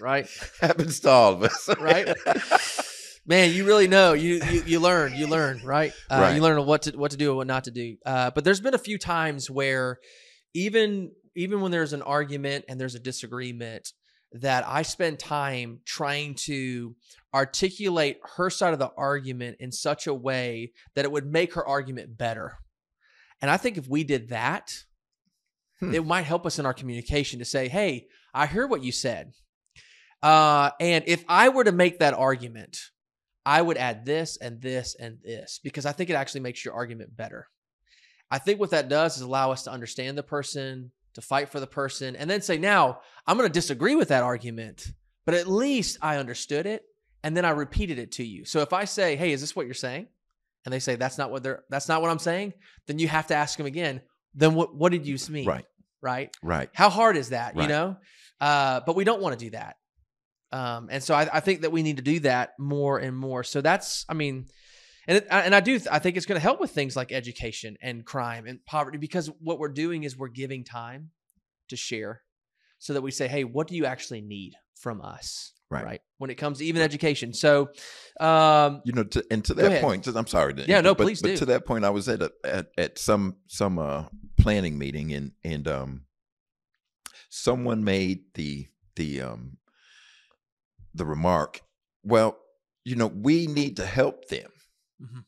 [0.00, 0.26] right?
[0.60, 2.08] Happens to all of us, Right?
[3.24, 4.14] Man, you really know.
[4.14, 5.14] You you, you learn.
[5.14, 5.92] You learn, right?
[6.10, 6.34] Uh, Right.
[6.36, 7.96] You learn what to what to do and what not to do.
[8.04, 9.98] Uh, but there's been a few times where
[10.54, 13.92] even even when there's an argument and there's a disagreement,
[14.32, 16.96] that I spend time trying to
[17.34, 21.66] articulate her side of the argument in such a way that it would make her
[21.66, 22.58] argument better.
[23.40, 24.72] And I think if we did that,
[25.80, 25.94] Hmm.
[25.94, 29.32] it might help us in our communication to say, "Hey, I hear what you said."
[30.22, 32.78] Uh, and if I were to make that argument,
[33.44, 36.74] I would add this and this and this because I think it actually makes your
[36.74, 37.48] argument better.
[38.30, 41.60] I think what that does is allow us to understand the person, to fight for
[41.60, 44.90] the person, and then say, now I'm going to disagree with that argument,
[45.26, 46.82] but at least I understood it
[47.22, 48.44] and then I repeated it to you.
[48.44, 50.06] So if I say, hey, is this what you're saying?
[50.64, 52.54] And they say that's not what they're that's not what I'm saying,
[52.86, 54.00] then you have to ask them again.
[54.34, 55.46] Then what what did you mean?
[55.46, 55.64] right,
[56.00, 56.36] Right?
[56.42, 56.70] right.
[56.72, 57.56] How hard is that?
[57.56, 57.96] You know?
[58.40, 59.76] Uh, but we don't want to do that.
[60.52, 63.42] Um, and so I, I think that we need to do that more and more.
[63.42, 64.46] So that's, I mean,
[65.08, 67.76] and it, and I do, I think it's going to help with things like education
[67.80, 71.10] and crime and poverty because what we're doing is we're giving time
[71.68, 72.22] to share,
[72.78, 75.52] so that we say, hey, what do you actually need from us?
[75.70, 76.02] Right.
[76.18, 77.32] When it comes to even education.
[77.32, 77.70] So,
[78.20, 80.52] um, You know, to, and to that point, I'm sorry.
[80.52, 81.36] to Yeah, no, but, please but do.
[81.38, 84.04] to that point, I was at a, at, at some some uh,
[84.38, 86.02] planning meeting, and and um,
[87.30, 89.56] someone made the the um,
[90.94, 91.60] the remark.
[92.02, 92.38] Well,
[92.84, 94.50] you know, we need to help them.
[95.00, 95.24] Mhm.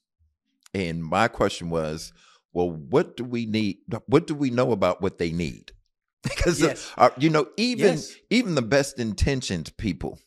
[0.75, 2.13] And my question was,
[2.53, 3.79] well, what do we need?
[4.07, 5.73] What do we know about what they need?
[6.23, 6.91] because uh, Yes.
[6.97, 8.15] uh, you know, even Yes.
[8.31, 10.19] even the best intentioned people,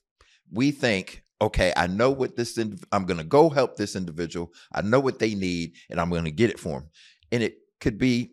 [0.51, 2.57] we think, okay, I know what this.
[2.57, 4.51] Ind- I'm going to go help this individual.
[4.71, 6.89] I know what they need, and I'm going to get it for them.
[7.31, 8.31] And it could be,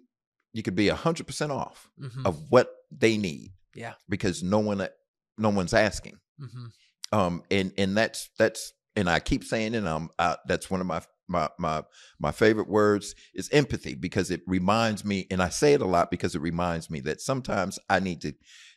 [0.52, 3.50] you could be a hundred percent off mhm, of what they need.
[3.76, 3.94] Yeah.
[4.08, 4.86] because no one,
[5.36, 6.16] no one's asking.
[6.40, 6.70] mhm.
[7.14, 9.86] Um, and and that's that's and I keep saying it.
[9.86, 11.82] Um, uh, that's one of my my my
[12.18, 16.10] my favorite words is empathy because it reminds me, and I say it a lot
[16.10, 18.34] because it reminds me that sometimes I need to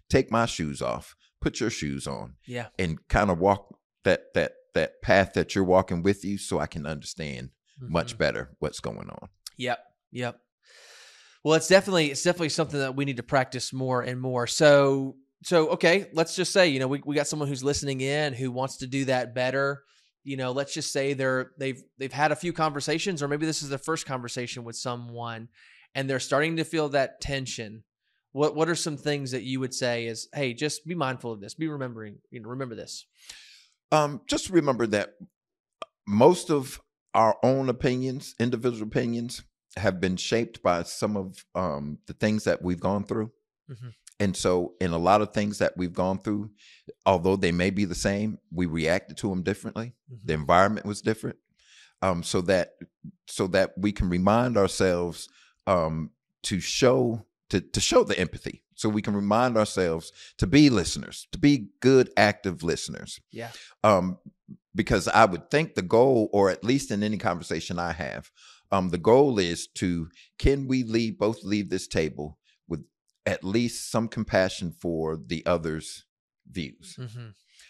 [0.09, 2.67] take my shoes off, put your shoes on, Yeah.
[2.79, 6.67] and kind of walk that that that path that you're walking with you, so I
[6.67, 7.49] can understand
[7.81, 8.17] much Mhm.
[8.19, 9.29] better what's going on.
[9.57, 9.79] Yep.
[10.11, 10.39] Yep.
[11.43, 14.47] Well, it's definitely it's definitely something that we need to practice more and more.
[14.47, 18.33] So so okay, let's just say, you know, we, we got someone who's listening in
[18.33, 19.83] who wants to do that better.
[20.23, 23.61] You know, let's just say they're they've they've had a few conversations, or maybe this
[23.63, 25.49] is their first conversation with someone
[25.95, 27.83] and they're starting to feel that tension.
[28.31, 31.41] What what are some things that you would say is, hey, just be mindful of
[31.41, 33.05] this, be remembering, you know, remember this.
[33.91, 35.13] Um, just remember that
[36.07, 36.79] most of
[37.13, 39.43] our own opinions, individual opinions,
[39.77, 43.31] have been shaped by some of um, the things that we've gone through.
[43.71, 43.93] Mhm.
[44.19, 46.49] And so, in a lot of things that we've gone through,
[47.05, 49.93] although they may be the same, we reacted to them differently.
[50.25, 51.37] The environment was different,
[52.01, 52.73] um, so that
[53.27, 55.29] so that we can remind ourselves
[55.67, 56.11] um,
[56.43, 58.63] to show to to show the empathy.
[58.75, 63.49] So we can remind ourselves to be listeners, to be good, active listeners Yeah.
[63.83, 64.19] um,
[64.75, 68.29] because I would think the goal, or at least in any conversation I have,
[68.71, 72.37] um, the goal is to can we leave both leave this table
[73.27, 76.05] at least some compassion for the other's
[76.49, 76.95] views.
[76.97, 77.29] hmm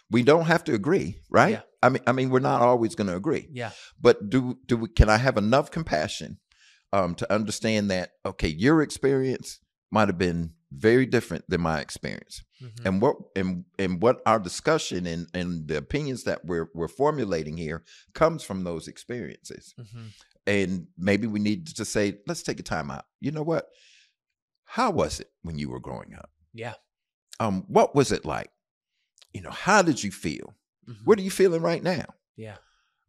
[0.10, 1.52] We don't have to agree, right?
[1.56, 1.62] Yeah.
[1.84, 3.72] I mean, I mean, we're not always going to agree, Yeah.
[4.00, 4.88] but do do we?
[5.00, 6.40] Can I have enough compassion
[6.94, 8.12] um, to understand that?
[8.26, 9.60] Okay, your experience
[9.92, 12.86] might have been very different than my experience Mhm.
[12.86, 17.58] and what and and what our discussion and and the opinions that we're we're formulating
[17.58, 17.80] here
[18.14, 20.12] comes from those experiences Mhm.
[20.46, 23.66] and maybe we need to say let's take a time out you know what
[24.72, 26.74] how was it when you were growing up Yeah.
[27.40, 28.52] um what was it like
[29.34, 30.56] you know how did you feel
[30.88, 31.06] Mhm.
[31.06, 32.06] what are you feeling right now
[32.36, 32.58] Yeah.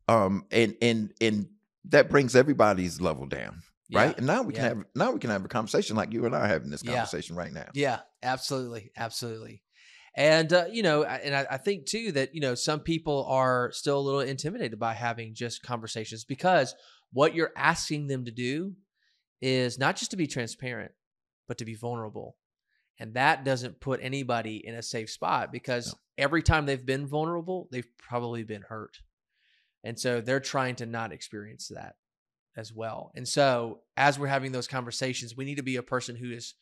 [0.09, 1.49] um and and and
[1.85, 5.45] that brings everybody's level down right and now we can have now we can have
[5.45, 6.93] a conversation like you and i are having this Yeah.
[6.95, 9.63] conversation right now Yeah, absolutely, absolutely.
[10.17, 13.71] And uh, you know, and I, I think too that you know some people are
[13.73, 16.75] still a little intimidated by having just conversations because
[17.13, 18.75] what you're asking them to do
[19.41, 20.91] is not just to be transparent,
[21.49, 22.37] but to be vulnerable,
[23.01, 25.99] and that doesn't put anybody in a safe spot because No.
[26.19, 28.99] every time they've been vulnerable, they've probably been hurt,
[29.83, 31.97] and so they're trying to not experience that
[32.57, 33.13] as well.
[33.15, 36.55] And so as we're having those conversations, we need to be a person who is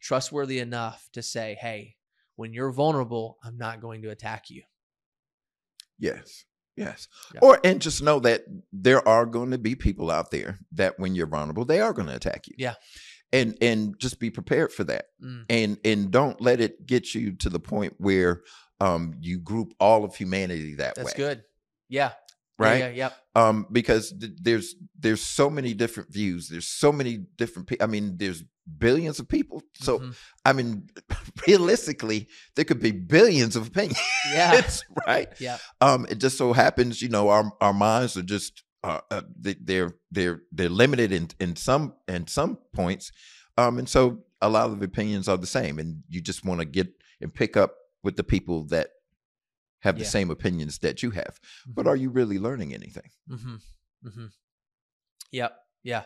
[0.00, 1.96] trustworthy enough to say, hey,
[2.36, 4.62] when you're vulnerable, I'm not going to attack you.
[5.98, 6.44] Yes.
[6.76, 7.08] Yes.
[7.34, 7.40] Yeah.
[7.42, 11.14] Or and just know that there are going to be people out there that when
[11.14, 12.54] you're vulnerable, they are going to attack you.
[12.56, 12.74] Yeah.
[13.32, 15.06] And and just be prepared for that.
[15.22, 18.42] Mm, And and don't let it get you to the point where
[18.80, 21.02] um you group all of humanity that way.
[21.04, 21.44] that's good.
[21.88, 22.10] Yeah.
[22.10, 22.12] Yeah,
[22.66, 22.78] Right?
[22.78, 23.16] Yeah, yep.
[23.36, 26.48] Um because th- there's there's so many different views.
[26.48, 27.84] There's so many different people.
[27.84, 28.42] I mean, there's
[28.78, 29.62] billions of people.
[29.74, 30.14] So Mhm.
[30.44, 30.88] I mean,
[31.46, 33.98] realistically, there could be billions of opinions,
[34.32, 34.60] yeah.
[35.06, 35.28] right?
[35.38, 35.58] Yeah.
[35.80, 39.56] um it just so happens you know our our minds are just uh, uh they-
[39.60, 43.12] they're they're they're limited in in some in some points
[43.58, 46.64] um and so a lot of opinions are the same and you just want to
[46.66, 46.88] get
[47.20, 48.88] and pick up with the people that
[49.80, 50.08] have the Yeah.
[50.10, 53.56] same opinions that you have but are you really learning anything Mm-hmm.
[54.06, 54.26] Mm-hmm.
[55.32, 55.52] Yep.
[55.84, 56.02] Yeah.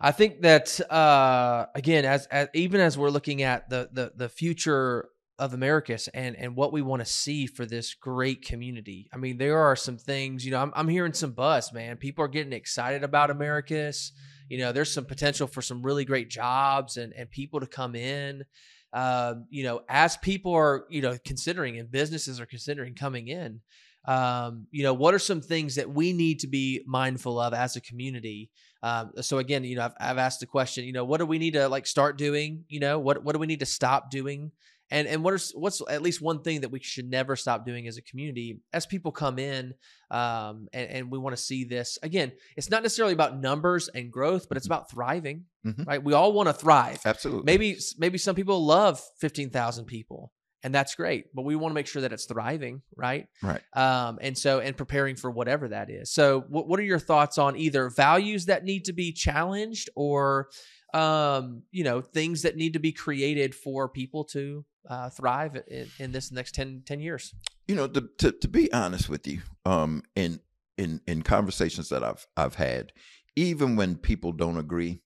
[0.00, 4.28] I think that uh, again, as, as even as we're looking at the the the
[4.28, 5.08] future
[5.42, 9.08] of Americus and and what we want to see for this great community.
[9.12, 10.44] I mean, there are some things.
[10.44, 11.96] You know, I'm I'm hearing some buzz, man.
[11.96, 14.12] People are getting excited about Americus.
[14.48, 17.96] You know, there's some potential for some really great jobs and and people to come
[17.96, 18.44] in.
[18.92, 23.62] Um, you know, as people are you know considering and businesses are considering coming in
[24.04, 27.76] um, you know, what are some things that we need to be mindful of as
[27.76, 28.50] a community?
[28.82, 31.38] Um, so again, you know, I've, I've asked the question, you know, what do we
[31.38, 32.64] need to like start doing?
[32.68, 34.50] You know, what what do we need to stop doing?
[34.92, 37.88] And and what is what's at least one thing that we should never stop doing
[37.88, 39.74] as a community as people come in,
[40.10, 42.30] um, and, and we want to see this again.
[42.56, 45.86] It's not necessarily about numbers and growth, but it's about thriving, Mhm.
[45.86, 46.02] right?
[46.04, 47.00] We all want to thrive.
[47.06, 50.30] absolutely Maybe maybe some people love fifteen thousand people,
[50.62, 51.34] and that's great.
[51.34, 53.26] But we want to make sure that it's thriving, right?
[53.42, 53.62] Right.
[53.74, 56.12] Um, and so and preparing for whatever that is.
[56.12, 60.48] So, what what are your thoughts on either values that need to be challenged or,
[60.92, 65.88] um, you know, things that need to be created for people to uh, thrive in,
[65.98, 67.34] in this next 10, 10 years?
[67.68, 70.40] you know to, to to be honest with you um in
[70.76, 72.92] in in conversations that i've i've had
[73.36, 75.00] even when people don't agree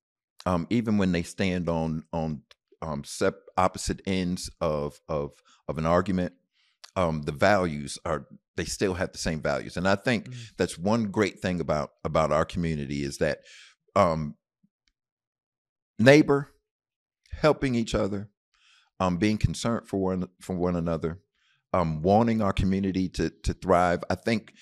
[0.47, 2.41] um even when they stand on on
[2.81, 5.33] um sep- opposite ends of of
[5.69, 6.33] of an argument
[6.97, 8.27] um, the values are
[8.57, 10.57] they still have the same values, and I think Mhm.
[10.57, 13.41] that's one great thing about about our community is that
[13.95, 14.35] um,
[15.99, 16.53] neighbor
[17.33, 18.31] helping each other,
[19.01, 21.21] um, being concerned for one for one another,
[21.73, 24.03] um, wanting our community to to thrive.
[24.11, 24.55] I think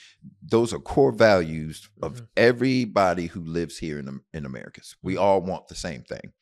[0.42, 2.28] those are core values of Mhm.
[2.36, 4.96] everybody who lives here in in Americus.
[5.02, 5.20] We Mhm.
[5.20, 6.32] all want the same thing.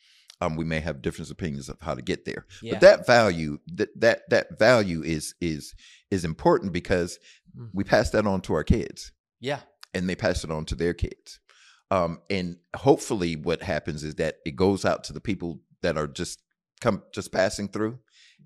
[0.40, 2.72] Um, we may have different opinions of how to get there, Yeah.
[2.74, 5.74] but that value that that that value is is
[6.10, 7.18] is important because
[7.56, 7.70] Mm.
[7.74, 9.60] we pass that on to our kids yeah.
[9.94, 11.38] and they pass it on to their kids.
[11.92, 16.06] Um, and hopefully, what happens is that it goes out to the people that are
[16.06, 16.42] just
[16.80, 17.98] come just passing through,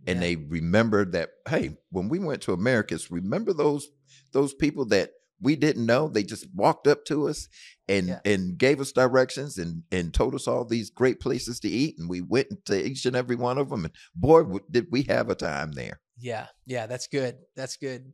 [0.05, 0.27] and yeah.
[0.27, 3.87] they remember that hey, when we went to Americus, remember those
[4.33, 6.09] those people that we didn't know.
[6.09, 7.49] They just walked up to us
[7.89, 8.19] and Yeah.
[8.25, 12.09] and gave us directions and and told us all these great places to eat, and
[12.11, 13.85] we went to each and every one of them.
[13.85, 16.01] And boy, did we have a time there.
[16.19, 17.37] Yeah, yeah, that's good.
[17.55, 18.13] That's good.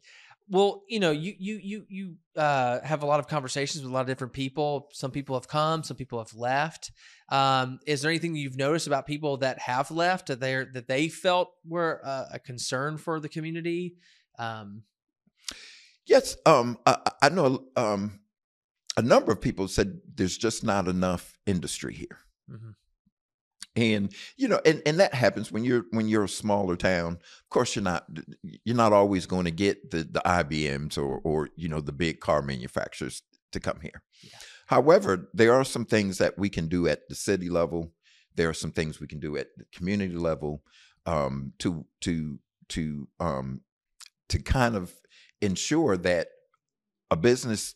[0.48, 3.94] Well, you know, you you you you uh, have a lot of conversations with a
[3.94, 4.88] lot of different people.
[4.92, 6.90] Some people have come, some people have left.
[7.28, 11.08] Um, is there anything you've noticed about people that have left that they that they
[11.08, 13.96] felt were uh, a concern for the community?
[14.38, 14.82] Um,
[16.06, 18.20] Yes, um, I, I know um,
[18.96, 22.18] a number of people said there's just not enough industry here,
[22.50, 22.74] mhm.
[23.74, 27.14] And you know, and, and that happens when you're when you're a smaller town.
[27.14, 28.06] Of course, you're not
[28.64, 32.20] you're not always going to get the the IBMs or or you know the big
[32.20, 34.02] car manufacturers to come here.
[34.22, 34.30] Yeah.
[34.66, 37.92] However, there are some things that we can do at the city level.
[38.34, 40.62] There are some things we can do at the community level
[41.06, 42.38] um, to to
[42.70, 43.60] to um,
[44.28, 44.92] to kind of
[45.40, 46.28] ensure that
[47.10, 47.74] a business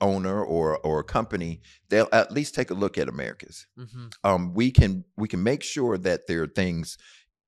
[0.00, 3.66] owner or or a company they'll at least take a look at Americus.
[3.78, 4.12] Mhm.
[4.24, 6.98] Um, we can we can make sure that there are things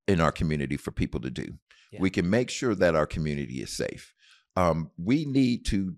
[0.06, 1.58] in our community for people to do.
[1.92, 2.00] Yeah.
[2.00, 4.14] We can make sure that our community is safe.
[4.56, 5.96] Um, we need to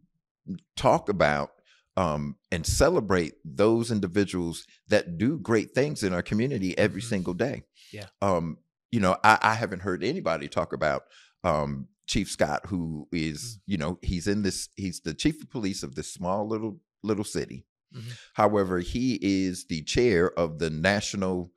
[0.77, 1.51] talk about
[1.97, 7.09] um, and celebrate those individuals that do great things in our community every Mhm.
[7.09, 7.65] single day.
[7.93, 8.07] Yeah.
[8.23, 8.59] Um,
[8.91, 11.03] you know, I, I haven't heard anybody talk about
[11.45, 13.61] um, Chief Scott, who is, Mm.
[13.67, 17.25] you know, he's in this, he's the chief of police of this small little little
[17.25, 17.67] city.
[17.97, 18.13] Mhm.
[18.35, 21.53] However, he is the chair of the national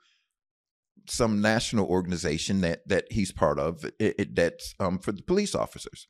[1.09, 5.53] some national organization that that he's part of it, it, that's um, for the police
[5.55, 6.07] officers.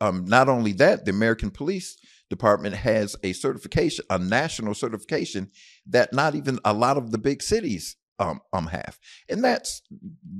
[0.00, 1.96] Um, not only that, the Americus Police
[2.28, 5.50] Department has a certification, a national certification
[5.86, 8.98] that not even a lot of the big cities um, um have,
[9.28, 9.82] and that's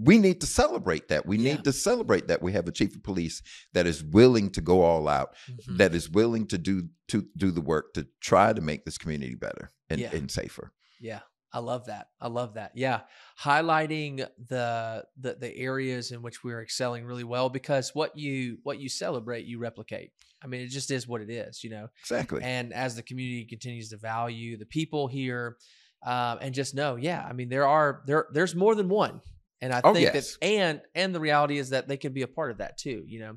[0.03, 1.27] we need to celebrate that.
[1.27, 1.55] We Yeah.
[1.55, 4.83] need to celebrate that we have a chief of police that is willing to go
[4.83, 5.79] all out, Mhm.
[5.79, 9.35] that is willing to do to do the work to try to make this community
[9.35, 10.15] better and, Yeah.
[10.15, 10.73] and safer.
[11.01, 11.21] Yeah,
[11.53, 12.09] I love that.
[12.21, 12.73] I love that.
[12.77, 13.03] Yeah,
[13.41, 18.79] highlighting the the the areas in which we're excelling really well because what you what
[18.81, 20.13] you celebrate, you replicate.
[20.43, 21.89] I mean, it just is what it is, you know.
[22.01, 22.43] Exactly.
[22.43, 25.57] And as the community continues to value the people here,
[26.05, 29.21] uh, and just know, yeah, I mean, there are there there's more than one,
[29.61, 30.37] and I Oh, think yes.
[30.37, 33.05] that and and the reality is that they can be a part of that too.
[33.07, 33.37] You know,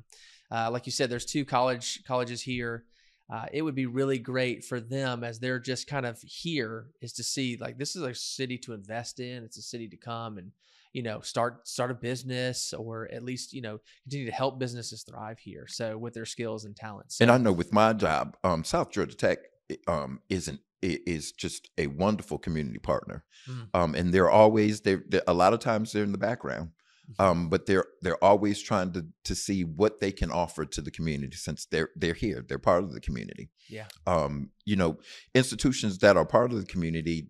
[0.50, 2.84] uh, like you said, there's two college colleges here.
[3.30, 7.12] Uh, it would be really great for them as they're just kind of here is
[7.12, 9.44] to see like this is a city to invest in.
[9.44, 10.50] It's a city to come and
[10.94, 15.02] you know start start a business or at least you know continue to help businesses
[15.02, 15.66] thrive here.
[15.68, 17.16] So with their skills and talents.
[17.18, 19.38] So, And I know with my job, um, South Georgia Tech
[19.86, 23.68] um, isn't i- is just a wonderful community partner, Mhm.
[23.74, 26.70] um, and they're always they're, a lot of times they're in the background,
[27.10, 27.24] Mhm.
[27.24, 30.90] um, but they're they're always trying to to see what they can offer to the
[30.90, 33.50] community since they're they're here, they're part of the community.
[33.68, 33.88] Yeah.
[34.06, 34.98] Um, you know,
[35.34, 37.28] institutions that are part of the community.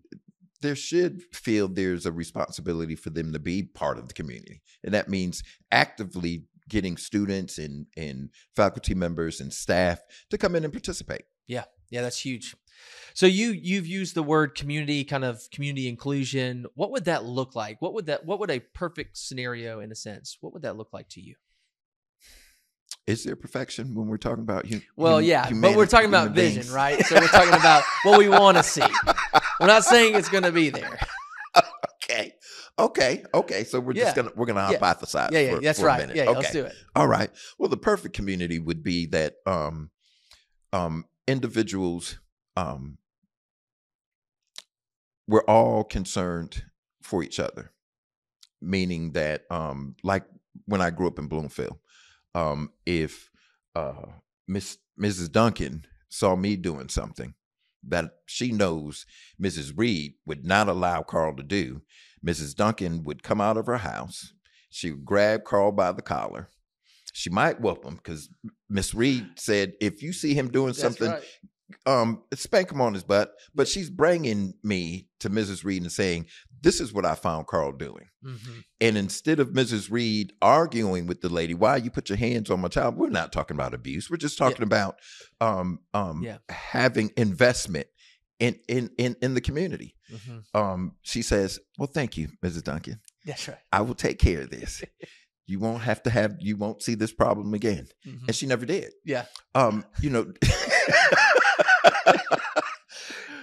[0.61, 4.93] There should feel there's a responsibility for them to be part of the community, and
[4.93, 5.41] that means
[5.71, 11.23] actively getting students and and faculty members and staff to come in and participate.
[11.47, 12.55] Yeah yeah, that's huge.
[13.13, 16.65] So you you've used the word community, kind of community inclusion.
[16.75, 17.81] What would that look like?
[17.81, 20.37] What would that what would a perfect scenario in a sense?
[20.41, 21.35] What would that look like to you?
[23.07, 26.35] Is there perfection when we're talking about hu- Well, yeah, but we're talking about human
[26.35, 26.71] vision, beings?
[26.73, 27.03] right?
[27.05, 28.83] So we're talking about what we want to see.
[29.59, 30.99] We're not saying it's going to be there.
[32.11, 32.33] Okay,
[32.79, 33.63] okay, okay.
[33.65, 34.05] So we're Yeah.
[34.05, 34.79] just gonna we're gonna Yeah.
[34.79, 35.31] hypothesize.
[35.31, 35.99] Yeah, yeah, for, that's for a right.
[35.99, 36.15] minute.
[36.15, 36.39] Yeah, yeah, okay.
[36.39, 36.73] let's do it.
[36.95, 37.29] All right.
[37.59, 39.91] Well, the perfect community would be that um,
[40.73, 42.17] um, individuals,
[42.59, 42.97] um,
[45.27, 46.63] we're all concerned
[47.01, 47.71] for each other,
[48.61, 50.25] meaning that, um, like
[50.65, 51.77] when I grew up in Bloomfield,
[52.35, 53.29] um, if
[53.75, 54.07] uh,
[54.47, 55.31] Miss Mrs.
[55.31, 57.33] Duncan saw me doing something
[57.87, 59.05] that she knows
[59.41, 59.73] Mrs.
[59.75, 61.81] Reid would not allow Carl to do,
[62.25, 62.55] Mrs.
[62.55, 64.33] Duncan would come out of her house.
[64.69, 66.49] She would grab Carl by the collar
[67.13, 68.29] she might whoop him because
[68.69, 71.23] Miss Reid said if you see him doing That's something, right.
[71.85, 73.31] Um, spank him on his butt.
[73.53, 75.63] But she's bringing me to Mrs.
[75.63, 76.25] Reid and saying,
[76.61, 78.63] "This is what I found Carl doing." Mhm.
[78.81, 79.91] And instead of Mrs.
[79.91, 82.95] Reid arguing with the lady, why you put your hands on my child?
[82.97, 84.09] We're not talking about abuse.
[84.09, 84.47] We're just Yeah.
[84.49, 84.95] talking about
[85.41, 86.37] um, um, Yeah.
[86.49, 87.87] having investment
[88.39, 89.95] in, in in in the community.
[90.11, 90.43] Mhm.
[90.53, 92.63] Um, she says, "Well, thank you, Mrs.
[92.63, 92.99] Duncan.
[93.25, 93.57] That's right.
[93.71, 94.81] I will take care of this.
[95.45, 96.35] You won't have to have.
[96.39, 98.27] You won't see this problem again." Mhm.
[98.27, 98.93] And she never did.
[99.05, 99.25] Yeah.
[99.55, 100.31] Um, you know.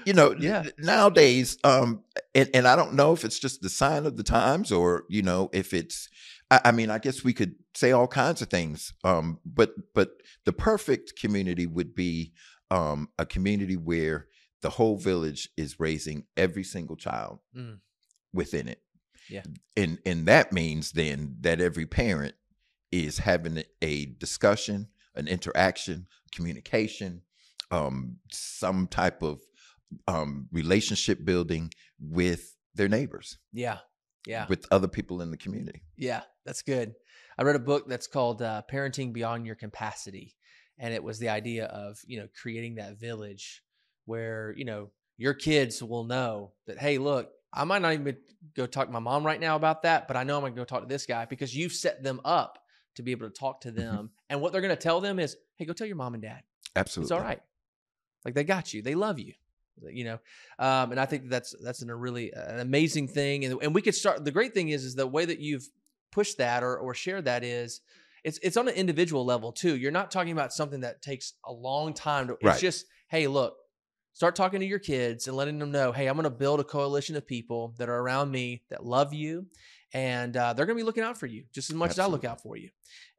[0.07, 0.62] you know Yeah.
[0.78, 2.02] nowadays um
[2.34, 5.20] and, and i don't know if it's just the sign of the times or you
[5.22, 6.09] know if it's
[6.50, 10.11] I, I mean i guess we could say all kinds of things um but but
[10.44, 12.32] the perfect community would be
[12.70, 14.28] um a community where
[14.62, 17.80] the whole village is raising every single child Mm.
[18.32, 18.80] within it
[19.28, 19.42] Yeah.
[19.76, 22.34] and and that means then that every parent
[22.92, 27.22] is having a discussion an interaction communication
[27.72, 29.40] um some type of
[30.09, 31.70] um relationship building
[32.01, 33.78] with their neighbors Yeah.
[34.26, 34.47] Yeah.
[34.49, 36.95] with other people in the community Yeah, that's good.
[37.39, 40.34] I read a book that's called uh, Parenting Beyond Your Capacity.
[40.78, 43.62] And it was the idea of, you know, creating that village
[44.05, 48.16] where, you know, your kids will know that, hey, look, I might not even
[48.55, 50.61] go talk to my mom right now about that, but I know I'm going to
[50.61, 52.59] go talk to this guy because you've set them up
[52.97, 54.11] to be able to talk to them.
[54.28, 56.43] And what they're going to tell them is, hey, go tell your mom and dad.
[56.74, 57.41] absolutely It's all right.
[58.24, 58.82] Like they got you.
[58.82, 59.34] They love you.
[59.91, 60.18] You know,
[60.59, 63.45] um, and I think that's that's an, a really uh, an amazing thing.
[63.45, 64.24] And, and we could start.
[64.24, 65.68] The great thing is, is the way that you've
[66.12, 67.83] pushed that or or shared that is,
[68.24, 69.77] it's it's on an individual level too.
[69.77, 72.29] You're not talking about something that takes a long time.
[72.29, 72.59] To, it's Right.
[72.59, 73.57] just, hey, look,
[74.14, 76.64] start talking to your kids and letting them know, hey, I'm going to build a
[76.64, 79.47] coalition of people that are around me that love you,
[79.93, 82.07] and uh, they're going to be looking out for you just as much as I
[82.07, 82.70] look out for you,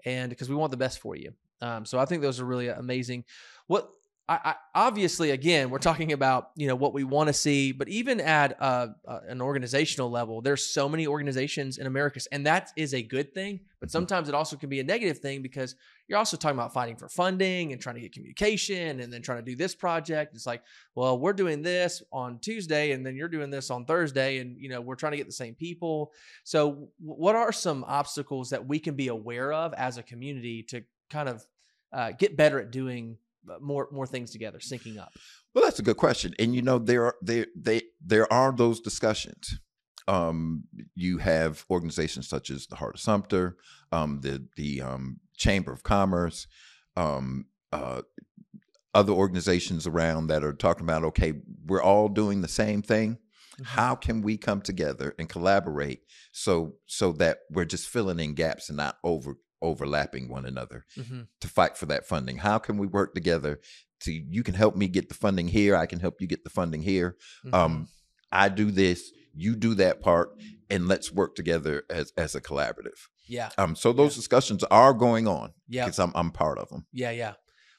[0.05, 1.34] and because we want the best for you.
[1.62, 3.26] Um, so I think those are really amazing.
[3.68, 3.91] What
[4.30, 7.88] I, I obviously again we're talking about you know what we want to see, but
[7.88, 12.71] even at uh, uh, an organizational level, there's so many organizations in America, and that
[12.75, 13.61] is a good thing.
[13.80, 15.75] But sometimes it also can be a negative thing because
[16.07, 19.39] you're also talking about fighting for funding and trying to get communication, and then trying
[19.39, 20.36] to do this project.
[20.36, 20.63] It's like,
[20.95, 24.67] well, we're doing this on Tuesday, and then you're doing this on Thursday, and you
[24.67, 26.11] know we're trying to get the same people.
[26.43, 30.84] So, what are some obstacles that we can be aware of as a community to
[31.09, 31.45] kind of
[31.93, 33.17] uh, get better at doing
[33.61, 35.11] more more things together, syncing up?
[35.53, 38.79] Well, that's a good question, and you know there are there they there are those
[38.79, 39.59] discussions.
[40.07, 40.63] Um,
[40.95, 43.57] you have organizations such as the Heart of Sumter,
[43.91, 46.47] um, the the um, Chamber of Commerce,
[46.95, 48.01] um, uh,
[48.93, 51.33] other organizations around that are talking about okay,
[51.65, 53.17] we're all doing the same thing.
[53.63, 58.69] How can we come together and collaborate so so that we're just filling in gaps
[58.69, 60.86] and not over overlapping one another?
[60.95, 62.38] hmm to fight for that funding?
[62.38, 63.60] How can we work together
[64.01, 66.49] to you can help me get the funding here, I can help you get the
[66.49, 67.16] funding here.
[67.45, 67.55] Mm-hmm.
[67.55, 67.88] Um
[68.32, 70.30] I do this, you do that part
[70.70, 72.99] and let's work together as as a collaborative.
[73.28, 76.86] yeah, Um so those discussions are going on yeah, because I'm I'm part of them.
[76.91, 77.34] yeah, yeah.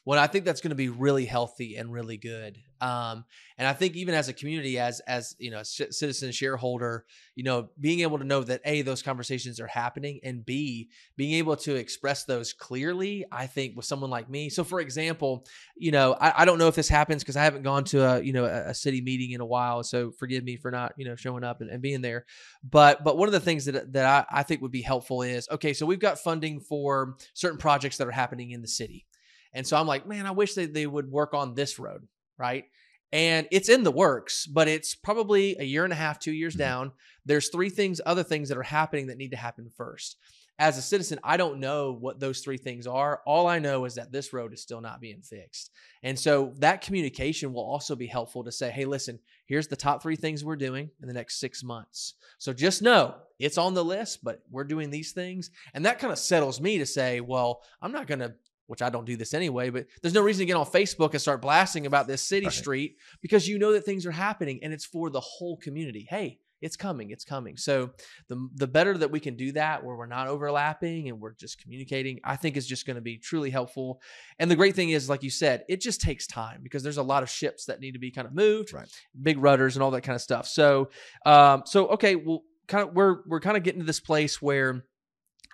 [0.08, 2.56] Well, I think that's going to be really healthy and really good.
[2.80, 3.26] Um,
[3.58, 7.04] and I think even as a community, as as you know, ci- citizen shareholder,
[7.34, 10.88] you know, being able to know that a those conversations are happening, and b
[11.18, 14.48] being able to express those clearly, I think with someone like me.
[14.48, 15.44] So, for example,
[15.76, 18.22] you know, I, I don't know if this happens because I haven't gone to a
[18.22, 19.82] you know a, a city meeting in a while.
[19.82, 22.24] So forgive me for not you know showing up and, and being there.
[22.64, 25.46] But but one of the things that that I, I think would be helpful is
[25.50, 25.74] okay.
[25.74, 29.04] So we've got funding for certain projects that are happening in the city.
[29.52, 32.06] And so I'm like, man, I wish that they would work on this road,
[32.38, 32.64] right?
[33.12, 36.54] And it's in the works, but it's probably a year and a half, two years
[36.54, 36.58] Mhm.
[36.58, 36.92] down.
[37.24, 40.16] There's three things, other things that are happening that need to happen first.
[40.60, 43.22] As a citizen, I don't know what those three things are.
[43.24, 45.70] All I know is that this road is still not being fixed.
[46.02, 50.02] And so that communication will also be helpful to say, hey, listen, here's the top
[50.02, 52.14] three things we're doing in the next six months.
[52.38, 55.50] So just know it's on the list, but we're doing these things.
[55.74, 58.34] And that kind of settles me to say, well, I'm not going to
[58.68, 61.20] which I don't do this anyway, but there's no reason to get on Facebook and
[61.20, 62.52] start blasting about this city Right.
[62.54, 66.06] street because you know that things are happening and it's for the whole community.
[66.08, 67.56] Hey, it's coming, it's coming.
[67.56, 67.90] So
[68.28, 71.60] the the better that we can do that where we're not overlapping and we're just
[71.62, 74.00] communicating, I think is just going to be truly helpful.
[74.40, 77.02] And the great thing is like you said, it just takes time because there's a
[77.02, 78.88] lot of ships that need to be kind of moved, Right.
[79.22, 80.46] big rudders and all that kind of stuff.
[80.48, 80.90] So
[81.24, 84.84] um so okay, well kind of we're we're kind of getting to this place where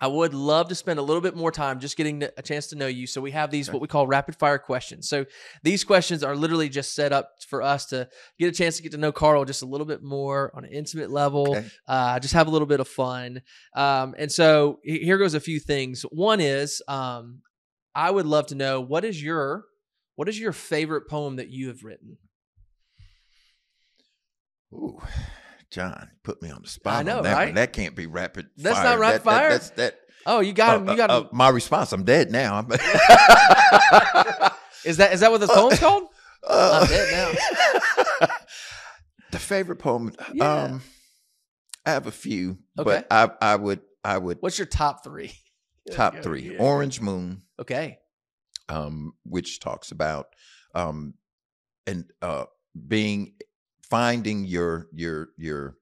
[0.01, 2.77] I would love to spend a little bit more time just getting a chance to
[2.77, 3.07] know you.
[3.07, 5.09] So we have these what we call rapid fire questions.
[5.09, 5.25] So
[5.63, 8.09] these questions are literally just set up for us to
[8.39, 10.71] get a chance to get to know Carl just a little bit more on an
[10.73, 11.57] intimate level.
[11.57, 11.67] Okay.
[11.87, 13.43] Uh, just have a little bit of fun.
[13.77, 16.03] Um, and so here goes a few things.
[16.03, 17.43] One is um,
[17.95, 19.65] I would love to know what is your
[20.17, 22.19] what is your favorite poem that you have written?
[24.73, 25.01] Ooh,
[25.75, 27.01] John, put me on the spot.
[27.01, 27.47] on know, that right?
[27.47, 27.55] One.
[27.57, 28.47] That can't be rapid.
[28.57, 28.85] That's fire.
[28.91, 29.51] not rapid That- that- fire?
[29.51, 29.99] that's that.
[30.27, 30.89] Oh, you got him.
[30.89, 31.25] uh, You got uh, him.
[31.27, 31.93] uh, my response.
[31.93, 32.61] I'm dead now.
[34.85, 36.05] Is that is that what this poem's called?
[36.47, 37.09] Uh, I'm dead
[38.21, 38.27] now.
[39.31, 40.13] the favorite poem.
[40.35, 40.53] Yeah.
[40.65, 40.83] Um,
[41.87, 42.85] I have a few, Okay.
[42.85, 45.33] but I I would I would What's your top three?
[45.91, 46.53] top three.
[46.53, 46.59] yeah.
[46.59, 47.97] Orange Moon, Okay.
[48.69, 50.27] um, which talks about
[50.75, 51.15] um,
[51.87, 52.45] and uh,
[52.89, 53.37] being
[53.91, 55.77] finding your your your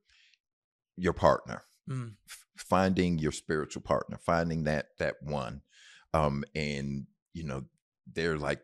[0.97, 2.15] your partner, Mm.
[2.29, 5.63] f- finding your spiritual partner, finding that that one,
[6.15, 7.65] um, and you know
[8.13, 8.61] they're like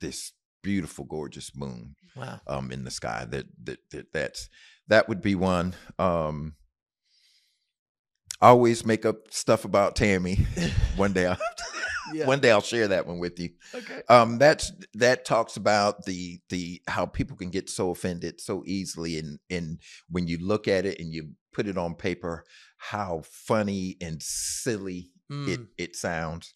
[0.00, 0.32] this
[0.62, 2.40] beautiful, gorgeous moon Wow.
[2.46, 4.48] um in the sky that that, that that's
[4.88, 6.54] that would be one um
[8.40, 10.36] I always make up stuff about Tammy.
[10.96, 11.38] one day I'll
[12.14, 12.26] Yeah.
[12.26, 13.50] one day I'll share that one with you.
[13.74, 14.02] okay.
[14.08, 19.18] Um that's that talks about the the how people can get so offended so easily
[19.18, 19.78] and and
[20.10, 22.44] when you look at it and you put it on paper
[22.76, 25.66] how funny and silly it Mm.
[25.76, 26.54] it sounds.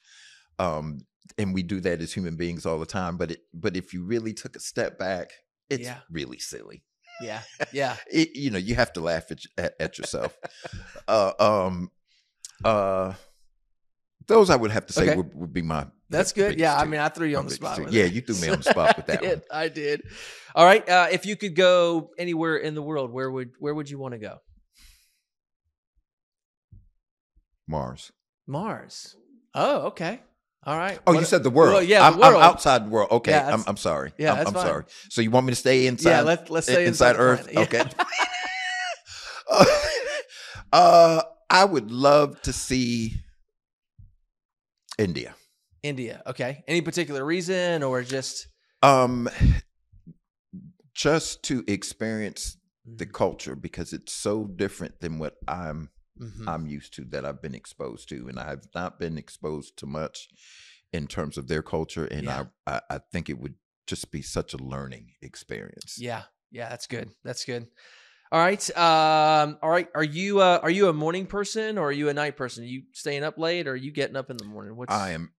[0.58, 1.00] Um
[1.38, 4.02] and we do that as human beings all the time but it but if you
[4.04, 5.30] really took a step back
[5.70, 5.98] it's Yeah.
[6.10, 6.82] really silly
[7.20, 7.42] Yeah.
[7.72, 7.96] Yeah.
[8.10, 10.36] it, you know you have to laugh at, at, at yourself
[11.08, 11.90] uh um
[12.64, 13.12] uh
[14.28, 15.16] those i would have to say Okay.
[15.16, 16.58] would, would be my That's good.
[16.58, 16.74] Yeah.
[16.74, 17.92] biggest I mean, I threw you on My the spot.
[17.92, 19.42] yeah you threw me on the spot with I that one did.
[19.50, 20.02] I did.
[20.54, 20.86] All right.
[20.86, 24.12] Uh, if you could go anywhere in the world, where would where would you want
[24.12, 24.38] to go?
[27.68, 28.12] mars
[28.46, 29.16] Mars.
[29.54, 30.20] Oh, okay.
[30.64, 30.98] All right.
[31.06, 32.42] oh What- you said the world Well, yeah, I'm, the I'm world.
[32.44, 35.46] outside the world okay Yeah, I'm, I'm sorry yeah, I'm, I'm sorry so you want
[35.46, 36.20] me to stay inside Yeah.
[36.22, 37.48] Let's let's in- say inside, earth.
[37.52, 37.60] Yeah.
[37.60, 37.82] okay
[40.72, 43.14] uh i would love to see
[44.98, 45.34] india
[45.82, 46.22] India.
[46.28, 46.62] Okay.
[46.68, 48.46] Any particular reason or just
[48.82, 49.28] um
[50.94, 53.12] just to experience the Mhm.
[53.12, 55.90] culture because it's so different than what i'm
[56.20, 56.48] Mhm.
[56.48, 59.86] i'm used to that i've been exposed to and i have not been exposed to
[59.86, 60.28] much
[60.92, 62.44] in terms of their culture and Yeah.
[62.66, 63.54] I, I i think it would
[63.86, 67.10] just be such a learning experience Yeah, yeah, that's good.
[67.24, 67.66] That's good.
[68.32, 69.88] All right, um, all right.
[69.94, 72.64] Are you uh, are you a morning person or are you a night person?
[72.64, 74.74] Are you staying up late or are you getting up in the morning?
[74.74, 75.34] What's i am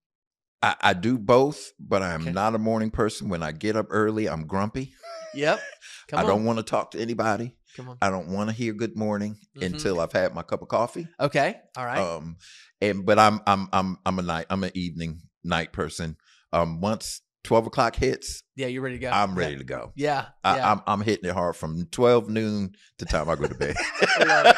[0.62, 2.30] I, I do both, but I am Okay.
[2.30, 3.28] not a morning person.
[3.28, 4.94] When I get up early, I'm grumpy.
[5.34, 5.60] Yep.
[6.08, 6.28] Come I on.
[6.28, 7.56] don't want to talk to anybody.
[7.76, 7.98] Come on.
[8.00, 9.66] I don't want to hear good morning Mhm.
[9.66, 11.08] until I've had my cup of coffee.
[11.18, 11.56] Okay.
[11.76, 11.98] All right.
[11.98, 12.36] Um,
[12.80, 16.16] and but I'm I'm I'm I'm a night I'm an evening night person.
[16.52, 19.10] Um, once twelve o'clock hits, yeah, you're ready to go.
[19.10, 19.38] I'm Yeah.
[19.44, 19.92] ready to go.
[19.94, 20.26] Yeah.
[20.42, 20.72] I, yeah.
[20.72, 23.76] I'm I'm hitting it hard from twelve noon to time I go to bed.
[24.02, 24.56] I love it.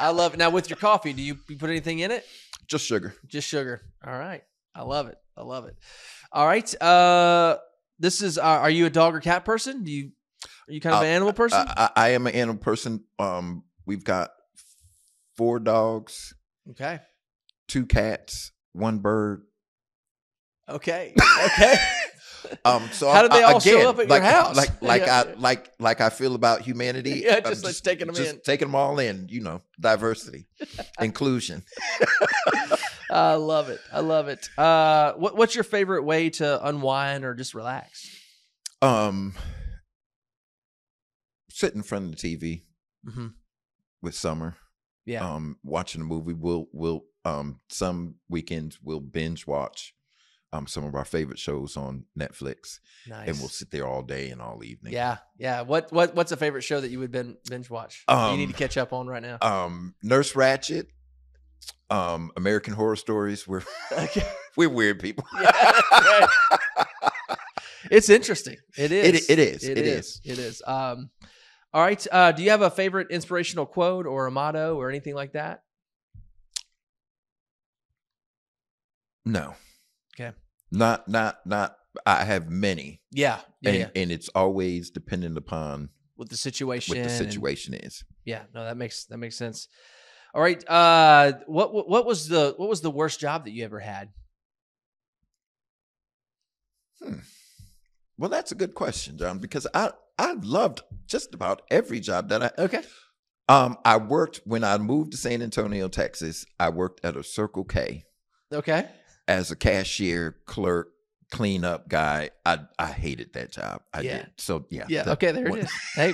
[0.00, 0.38] I love it.
[0.38, 2.24] Now with your coffee, do you, you put anything in it?
[2.68, 3.14] Just sugar.
[3.26, 3.82] Just sugar.
[4.06, 4.42] All right.
[4.74, 5.16] I love it.
[5.36, 5.76] I love it.
[6.30, 6.82] All right.
[6.82, 7.56] Uh,
[7.98, 8.38] this is.
[8.38, 9.82] Uh, are you a dog or cat person?
[9.84, 10.12] Do you?
[10.68, 11.58] Are you kind of Uh, an animal person?
[11.66, 13.04] I, I, I am an animal person.
[13.18, 14.30] Um, we've got
[15.36, 16.34] four dogs,
[16.70, 17.00] okay.
[17.68, 19.42] two cats, one bird.
[20.68, 21.14] Okay.
[21.46, 21.74] Okay.
[22.64, 24.56] Um, so How do they all show up at your like, house?
[24.56, 25.24] Like like Yeah.
[25.26, 27.22] I like like I feel about humanity.
[27.24, 28.40] Yeah, I'm just, like, taking 'em just in.
[28.40, 29.28] taking them all in.
[29.30, 30.46] You know, diversity,
[31.00, 31.62] inclusion.
[33.10, 33.80] I love it.
[33.92, 34.48] I love it.
[34.58, 38.08] Uh, what, what's your favorite way to unwind or just relax?
[38.82, 39.34] Um,
[41.48, 42.62] sit in front of the TV
[43.08, 43.28] hmm
[44.02, 44.56] with Summer.
[45.06, 45.26] Yeah.
[45.34, 46.34] Um, watching a movie.
[46.34, 49.94] We'll we'll um some weekends we'll binge watch
[50.52, 53.28] um some of our favorite shows on Netflix, nice.
[53.28, 54.92] and we'll sit there all day and all evening.
[54.92, 55.18] yeah.
[55.38, 55.62] Yeah.
[55.62, 58.04] What what what's a favorite show that you would bin, binge watch?
[58.08, 59.38] that you need to Um, catch up on right now.
[59.40, 60.86] Um, Nurse Ratched.
[61.90, 63.46] Um, American Horror Stories.
[63.46, 63.62] We're
[63.92, 64.26] Okay.
[64.56, 65.24] we're weird people.
[65.40, 65.50] Yeah,
[65.92, 66.28] right.
[67.90, 68.56] It's interesting.
[68.78, 69.28] It It- is.
[69.30, 69.64] it is.
[69.64, 70.20] It It is.
[70.24, 70.62] It is.
[70.66, 71.10] Um,
[71.74, 72.06] all right.
[72.12, 75.62] Uh, do you have a favorite inspirational quote or a motto or anything like that?
[79.24, 79.54] No.
[80.72, 81.76] Not not not.
[82.06, 83.38] I have many, Yeah.
[83.60, 83.70] Yeah.
[83.70, 83.88] and yeah.
[84.02, 86.96] and it's always dependent upon With the situation.
[86.96, 88.02] what the and- situation is.
[88.24, 89.68] Yeah, no, that makes that makes sense.
[90.34, 93.64] All right, uh, what what what was the what was the worst job that you
[93.64, 94.08] ever had?
[97.02, 97.18] Hmm.
[98.18, 102.42] Well, that's a good question, John, because I I loved just about every job that
[102.42, 102.82] I Okay,
[103.48, 106.46] Um, I worked when I moved to San Antonio, Texas.
[106.60, 108.04] I worked at a Circle K
[108.52, 108.88] Okay.
[109.32, 110.88] As a cashier, clerk,
[111.30, 112.30] cleanup guy.
[112.44, 113.82] I I hated that job.
[113.92, 114.16] I Yeah.
[114.18, 114.30] did.
[114.38, 114.86] So yeah.
[114.88, 115.04] Yeah.
[115.04, 115.32] that- okay.
[115.32, 115.72] There what- it is.
[115.94, 116.12] Hey.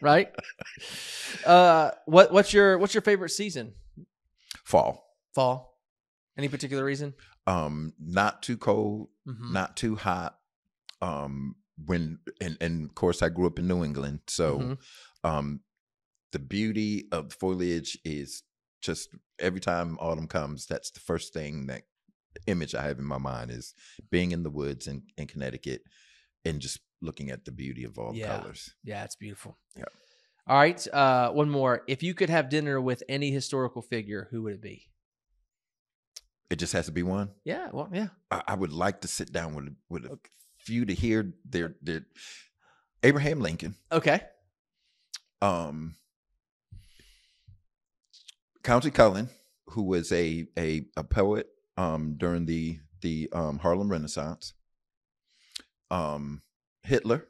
[0.00, 0.28] right.
[1.44, 3.74] Uh, what what's your what's your favorite season?
[4.64, 5.04] Fall.
[5.34, 5.78] Fall.
[6.38, 7.14] Any particular reason?
[7.46, 9.52] Um, not too cold, Mhm.
[9.52, 10.38] not too hot.
[11.00, 11.56] Um,
[11.86, 14.78] when and and of course I grew up in New England, so Mhm.
[15.24, 15.60] um,
[16.32, 18.42] the beauty of the foliage is
[18.82, 19.08] just
[19.38, 20.66] every time autumn comes.
[20.66, 21.82] That's the first thing that
[22.46, 23.74] image I have in my mind is
[24.10, 25.82] being in the woods in, in Connecticut
[26.44, 28.38] and just looking at the beauty of all the Yeah.
[28.38, 28.74] colors.
[28.84, 29.58] Yeah, it's beautiful.
[29.76, 29.84] Yeah.
[30.46, 30.86] All right.
[30.92, 31.82] Uh, one more.
[31.86, 34.86] If you could have dinner with any historical figure, who would it be?
[36.50, 37.30] It just has to be one.
[37.44, 37.68] Yeah.
[37.72, 38.08] Well, yeah.
[38.30, 40.18] I, I would like to sit down with with a
[40.58, 42.06] few to hear their their
[43.02, 44.20] Abraham Lincoln, Okay.
[45.40, 45.96] um,
[48.62, 49.28] Countee Cullen,
[49.68, 51.46] who was a a, a poet
[51.80, 54.52] um, during the the um, Harlem Renaissance,
[55.90, 56.42] um,
[56.82, 57.26] Hitler,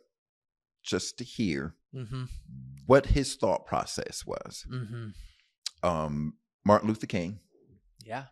[0.83, 2.25] just to hear Mm-hmm.
[2.87, 4.65] what his thought process was.
[4.73, 5.09] Mm-hmm.
[5.83, 7.41] Um, Martin Luther King,
[8.07, 8.27] Yeah.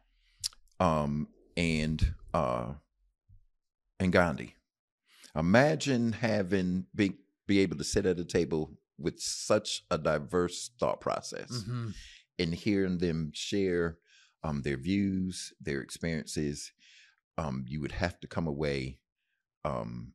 [0.78, 1.26] um,
[1.56, 2.74] and uh,
[3.98, 4.54] and Gandhi.
[5.34, 7.14] Imagine having be
[7.48, 11.88] be able to sit at a table with such a diverse thought process Mm-hmm.
[12.38, 13.98] and hearing them share
[14.44, 16.72] um, their views, their experiences.
[17.38, 19.00] Um, you would have to come away.
[19.64, 20.14] Um,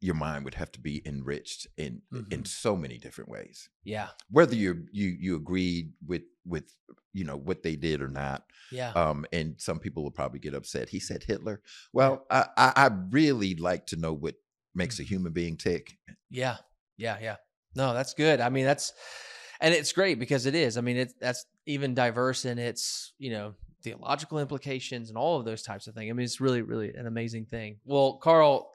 [0.00, 2.46] your mind would have to be enriched in in Mhm.
[2.46, 4.10] so many different ways Yeah.
[4.28, 6.76] whether you you you agreed with with
[7.12, 8.92] you know what they did or not Yeah.
[8.94, 11.62] um and some people will probably get upset he said hitler
[11.92, 14.34] well i i, I really like to know what
[14.74, 15.96] makes a human being tick
[16.28, 16.58] Yeah,
[16.98, 17.36] yeah, yeah.
[17.76, 18.40] No, that's good.
[18.40, 18.92] I mean, that's
[19.60, 20.76] and it's great because it is.
[20.76, 25.44] I mean, it that's even diverse in its you know theological implications and all of
[25.44, 26.10] those types of things.
[26.10, 27.76] I mean, it's really, really an amazing thing.
[27.84, 28.70] Well, Carl,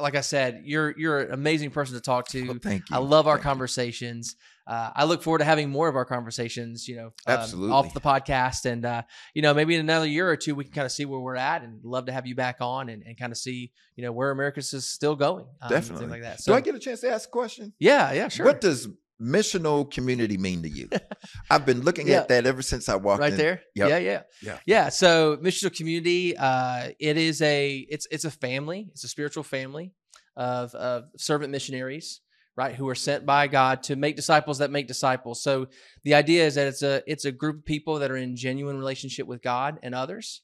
[0.00, 2.46] like I said, you're you're an amazing person to talk to.
[2.46, 4.36] Well, thank you I love our Thank conversations.
[4.66, 7.70] Uh, I look forward to having more of our conversations, you know, um, Absolutely.
[7.70, 8.64] off the podcast.
[8.64, 9.02] And, uh,
[9.34, 11.36] you know, maybe in another year or two, we can kind of see where we're
[11.36, 14.10] at and love to have you back on and, and kind of see, you know,
[14.10, 15.44] where Americus is still going.
[15.60, 16.06] um, Definitely.
[16.06, 16.40] Like that.
[16.42, 18.46] do i get a chance to ask a question yeah, yeah, sure.
[18.46, 18.88] what does
[19.24, 20.88] missional community mean to you
[21.50, 22.18] i've been looking Yeah.
[22.20, 23.62] at that ever since i walked right in there.
[23.74, 23.88] Yep.
[23.88, 24.58] Yeah, yeah, Yeah.
[24.66, 24.88] yeah.
[24.90, 28.88] So missional community, uh, it is a it's it's a family.
[28.92, 29.92] It's a spiritual family
[30.36, 32.20] of of servant missionaries,
[32.56, 35.42] right, who are sent by God to make disciples that make disciples.
[35.42, 35.68] So
[36.04, 38.76] the idea is that it's a it's a group of people that are in genuine
[38.78, 40.42] relationship with God and others,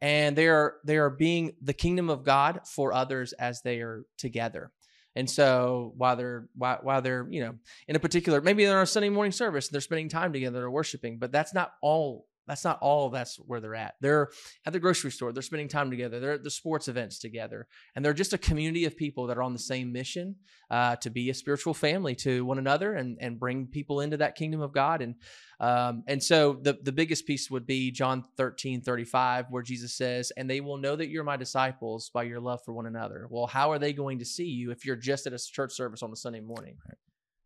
[0.00, 4.04] and they are they are being the kingdom of God for others as they are
[4.18, 4.70] together.
[5.14, 7.54] And so while they're while, while they're you know
[7.88, 10.64] in a particular maybe they're on a Sunday morning service and they're spending time together
[10.64, 12.26] or worshiping, but that's not all.
[12.46, 13.08] That's not all.
[13.10, 13.94] That's where they're at.
[14.00, 14.30] They're
[14.66, 15.32] at the grocery store.
[15.32, 16.18] They're spending time together.
[16.18, 19.42] They're at the sports events together, and they're just a community of people that are
[19.42, 20.36] on the same mission
[20.70, 24.34] uh, to be a spiritual family to one another and and bring people into that
[24.34, 25.02] kingdom of God.
[25.02, 25.14] And
[25.60, 30.32] um, and so the the biggest piece would be John 13, 35, where Jesus says,
[30.36, 33.46] "And they will know that you're my disciples by your love for one another." Well,
[33.46, 36.12] how are they going to see you if you're just at a church service on
[36.12, 36.76] a Sunday morning?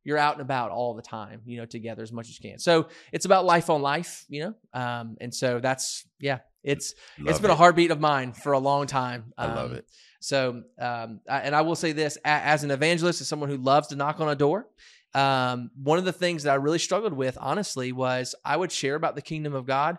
[0.07, 2.59] You're out and about all the time, you know, together as much as you can.
[2.61, 4.55] So it's about life on life, you know.
[4.73, 8.87] Um, and so that's yeah, it's it's been a heartbeat of mine for a long
[8.87, 9.33] time.
[9.37, 9.87] I love Um, it.
[10.20, 13.57] So, um, I- and I will say this: a- as an evangelist, as someone who
[13.59, 14.69] loves to knock on a door,
[15.15, 18.95] um, one of the things that I really struggled with, honestly, was I would share
[18.95, 19.99] about the kingdom of God,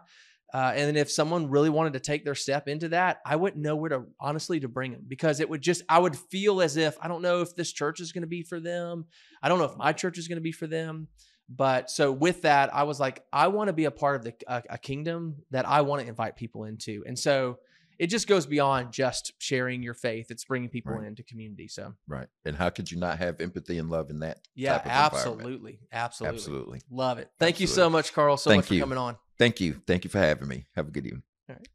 [0.53, 3.61] uh, and then if someone really wanted to take their step into that, I wouldn't
[3.61, 6.77] know where to honestly to bring them because it would just I would feel as
[6.77, 9.05] if I don't know if this church is going to be for them.
[9.41, 11.07] I don't know if my church is going to be for them.
[11.49, 14.33] But so with that, I was like, I want to be a part of the
[14.47, 17.59] a, a kingdom that I want to invite people into, and so
[17.99, 20.27] it just goes beyond just sharing your faith.
[20.29, 21.07] It's bringing people Right.
[21.07, 21.67] into community.
[21.67, 25.79] So right and how could you not have empathy and love in that yeah, absolutely,
[25.91, 27.29] absolutely, absolutely love it.
[27.39, 28.81] Thank you so much, Carl, so Thank much for you.
[28.81, 29.17] coming on.
[29.39, 31.67] Thank you thank you for having me have a good evening All right.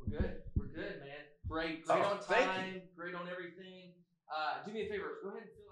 [0.00, 0.32] We're good.
[0.56, 1.22] We're good, man.
[1.48, 2.80] Great, great Oh, on thank you.
[2.80, 3.92] time, great on everything.
[4.30, 5.65] Uh, do me a favor, go ahead and fill